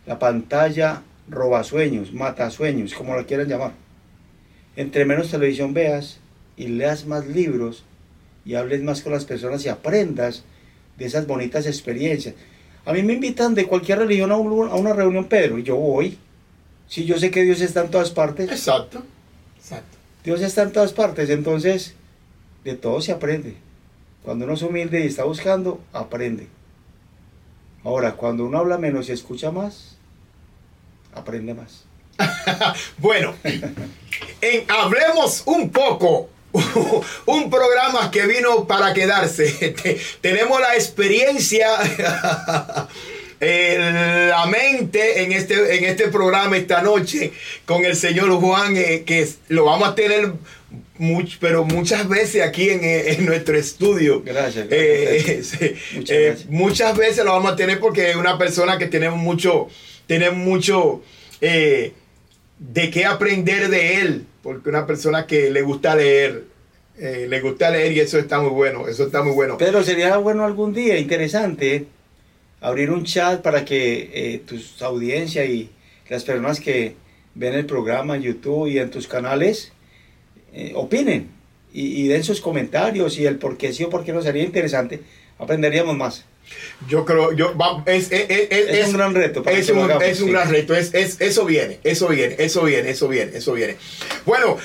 La 0.06 0.20
pantalla 0.20 1.02
roba 1.28 1.66
sueños, 1.66 2.14
mata 2.14 2.50
sueños, 2.50 2.94
como 2.94 3.16
lo 3.16 3.26
quieran 3.26 3.48
llamar. 3.48 3.74
Entre 4.78 5.04
menos 5.04 5.32
televisión 5.32 5.74
veas 5.74 6.20
y 6.56 6.68
leas 6.68 7.06
más 7.06 7.28
libros 7.28 7.84
y 8.46 8.56
hables 8.56 8.82
más 8.84 9.02
con 9.02 9.12
las 9.12 9.26
personas 9.26 9.66
y 9.66 9.70
aprendas 9.70 10.46
de 10.98 11.06
esas 11.06 11.28
bonitas 11.28 11.66
experiencias. 11.66 12.36
A 12.86 12.94
mí 12.94 13.04
me 13.04 13.14
invitan 13.14 13.54
de 13.56 13.68
cualquier 13.68 14.00
religión 14.00 14.32
a, 14.32 14.38
un- 14.38 14.70
a 14.70 14.76
una 14.76 14.94
reunión, 14.94 15.26
Pedro, 15.26 15.58
y 15.60 15.64
yo 15.64 15.76
voy. 15.76 16.18
Si 16.88 17.06
yo 17.06 17.18
sé 17.20 17.32
que 17.32 17.44
Dios 17.44 17.62
está 17.62 17.82
en 17.82 17.92
todas 17.92 18.12
partes, 18.12 18.50
Exacto. 18.52 19.04
Exacto. 19.58 19.98
Dios 20.24 20.42
está 20.42 20.64
en 20.64 20.72
todas 20.72 20.94
partes, 20.94 21.30
entonces 21.30 21.94
de 22.64 22.76
todo 22.76 23.02
se 23.02 23.12
aprende. 23.12 23.56
Cuando 24.24 24.46
uno 24.46 24.54
es 24.56 24.62
humilde 24.62 25.04
y 25.04 25.08
está 25.08 25.24
buscando, 25.24 25.80
aprende. 25.94 26.48
Ahora, 27.84 28.14
cuando 28.14 28.46
uno 28.46 28.60
habla 28.60 28.78
menos 28.78 29.10
y 29.10 29.14
escucha 29.14 29.52
más, 29.52 29.96
aprende 31.14 31.54
más. 31.56 31.86
bueno, 33.00 33.34
en 34.42 34.66
Hablemos 34.70 35.44
un 35.48 35.70
poco, 35.72 36.30
un 37.26 37.50
programa 37.50 38.12
que 38.12 38.26
vino 38.26 38.68
para 38.68 38.94
quedarse. 38.94 39.76
Tenemos 40.22 40.60
la 40.60 40.76
experiencia, 40.76 41.68
la 43.40 44.46
mente 44.46 45.24
en 45.24 45.32
este, 45.32 45.78
en 45.78 45.86
este 45.86 46.10
programa 46.10 46.58
esta 46.58 46.82
noche 46.82 47.32
con 47.66 47.86
el 47.86 47.96
señor 47.96 48.32
Juan, 48.40 48.76
eh, 48.78 49.04
que 49.06 49.28
lo 49.50 49.66
vamos 49.66 49.90
a 49.90 49.96
tener 49.96 50.34
pero 51.40 51.66
muchas 51.66 52.08
veces 52.08 52.44
aquí 52.44 52.70
en, 52.70 52.82
eh, 52.84 53.18
nuestro 53.22 53.58
estudio. 53.58 54.22
Gracias. 54.24 54.68
Eh, 54.70 55.42
muchas, 56.48 56.96
veces 56.96 57.26
lo 57.26 57.32
vamos 57.32 57.54
a 57.54 57.56
tener 57.56 57.80
porque 57.80 58.12
es 58.12 58.16
una 58.16 58.38
persona 58.38 58.78
que 58.78 58.86
tenemos 58.86 59.18
mucho, 59.18 59.68
tenemos 60.06 60.38
mucho 60.38 61.02
de 61.40 62.92
qué 62.92 63.06
aprender 63.06 63.70
de 63.70 64.02
él, 64.02 64.26
porque 64.42 64.70
una 64.70 64.86
persona 64.86 65.28
que 65.28 65.52
le 65.52 65.62
gusta 65.62 65.96
leer, 65.96 66.46
eh, 66.98 67.28
le 67.30 67.42
gusta 67.42 67.70
leer 67.70 67.92
y 67.94 68.00
eso 68.00 68.18
está 68.20 68.40
muy 68.40 68.52
bueno, 68.52 68.88
eso 68.88 69.06
está 69.06 69.24
muy 69.24 69.34
bueno. 69.34 69.58
Pero 69.58 69.84
sería 69.84 70.18
bueno 70.18 70.46
algún 70.46 70.74
día, 70.74 70.98
interesante, 70.98 71.88
abrir 72.60 72.92
un 72.92 73.04
chat 73.04 73.42
para 73.42 73.66
que 73.66 74.10
eh, 74.14 74.42
tus 74.46 74.82
audiencia 74.82 75.46
y 75.46 75.70
las 76.10 76.24
personas 76.24 76.60
que 76.60 76.96
ven 77.36 77.54
el 77.54 77.66
programa 77.66 78.16
en 78.16 78.24
YouTube 78.24 78.68
y 78.68 78.80
en 78.80 78.90
tus 78.90 79.08
canales 79.08 79.72
eh, 80.54 80.74
opinen 80.76 81.30
y, 81.74 82.04
y, 82.04 82.08
den 82.08 82.24
sus 82.24 82.42
comentarios 82.42 83.18
y 83.18 83.26
el 83.26 83.38
por 83.38 83.58
qué 83.58 83.72
sí 83.72 83.86
o 83.86 83.90
por 83.90 84.04
qué 84.04 84.12
no 84.12 84.22
sería 84.22 84.44
interesante, 84.44 85.02
aprenderíamos 85.40 85.96
más. 85.96 86.26
Yo 86.88 87.06
creo, 87.06 87.32
yo, 87.34 87.54
es, 87.86 88.12
es, 88.12 88.26
es, 88.30 88.88
un 88.88 88.94
gran 88.94 89.14
reto. 89.14 89.44
es, 89.46 89.70
un, 89.70 89.92
es 90.02 90.22
un 90.22 90.32
gran 90.32 90.50
reto, 90.50 90.74
es, 90.74 90.94
eso 90.94 91.46
viene, 91.46 91.80
eso 91.84 92.08
viene, 92.08 92.36
eso 92.40 92.64
viene, 92.64 92.90
eso 92.90 93.08
viene, 93.08 93.38
eso 93.38 93.54
viene. 93.54 93.78
Bueno, 94.26 94.58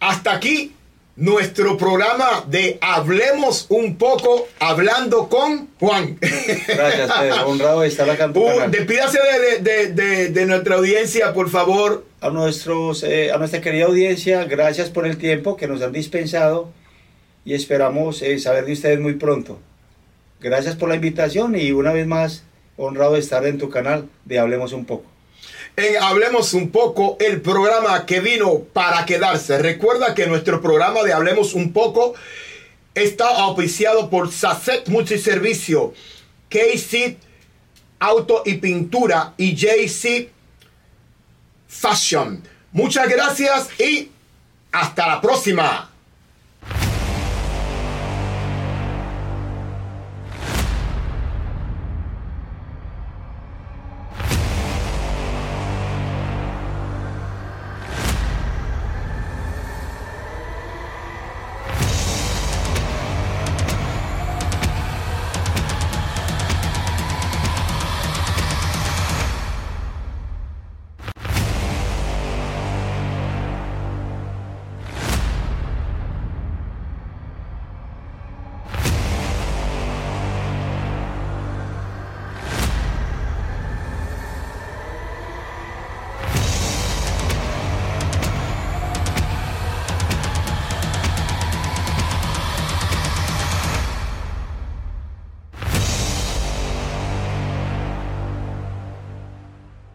hasta 0.00 0.32
aquí 0.32 0.72
nuestro 1.16 1.78
programa 1.78 2.44
de 2.46 2.78
Hablemos 2.80 3.66
un 3.70 3.96
poco 3.96 4.48
hablando 4.60 5.28
con 5.28 5.68
Juan. 5.80 6.18
Gracias, 6.20 7.10
Pedro. 7.10 7.48
Honrado 7.48 7.80
de 7.80 7.88
estar 7.88 8.08
acá 8.08 8.24
en 8.24 8.36
uh, 8.36 8.70
Despídase 8.70 9.18
de, 9.18 9.58
de, 9.60 9.92
de, 9.92 10.28
de, 10.28 10.46
nuestra 10.46 10.76
audiencia, 10.76 11.32
por 11.32 11.48
favor. 11.50 12.04
A, 12.20 12.30
nuestros, 12.30 13.02
eh, 13.02 13.30
a 13.30 13.38
nuestra 13.38 13.60
querida 13.60 13.84
audiencia, 13.84 14.44
gracias 14.44 14.90
por 14.90 15.06
el 15.06 15.16
tiempo 15.16 15.56
que 15.56 15.68
nos 15.68 15.80
han 15.82 15.92
dispensado 15.92 16.72
y 17.44 17.54
esperamos 17.54 18.20
eh, 18.22 18.38
saber 18.38 18.64
de 18.64 18.72
ustedes 18.72 18.98
muy 18.98 19.14
pronto. 19.14 19.60
Gracias 20.40 20.76
por 20.76 20.88
la 20.88 20.96
invitación 20.96 21.56
y 21.56 21.72
una 21.72 21.92
vez 21.92 22.06
más 22.06 22.42
honrado 22.76 23.14
de 23.14 23.20
estar 23.20 23.46
en 23.46 23.58
tu 23.58 23.70
canal 23.70 24.08
de 24.24 24.38
Hablemos 24.38 24.72
un 24.72 24.84
poco. 24.84 25.04
En 25.76 26.02
Hablemos 26.02 26.54
un 26.54 26.70
poco, 26.70 27.16
el 27.20 27.40
programa 27.40 28.06
que 28.06 28.20
vino 28.20 28.60
para 28.72 29.04
quedarse. 29.06 29.58
Recuerda 29.58 30.14
que 30.14 30.26
nuestro 30.26 30.60
programa 30.60 31.02
de 31.02 31.12
Hablemos 31.12 31.54
un 31.54 31.72
poco 31.72 32.14
está 32.94 33.28
auspiciado 33.28 34.08
por 34.10 34.32
Sacet 34.32 34.88
Multiservicio, 34.88 35.94
KC 36.48 37.16
Auto 37.98 38.42
y 38.44 38.54
Pintura 38.54 39.34
y 39.36 39.54
JC 39.54 40.30
Fashion. 41.66 42.42
Muchas 42.72 43.08
gracias 43.08 43.68
y 43.80 44.10
hasta 44.72 45.06
la 45.06 45.20
próxima. 45.20 45.90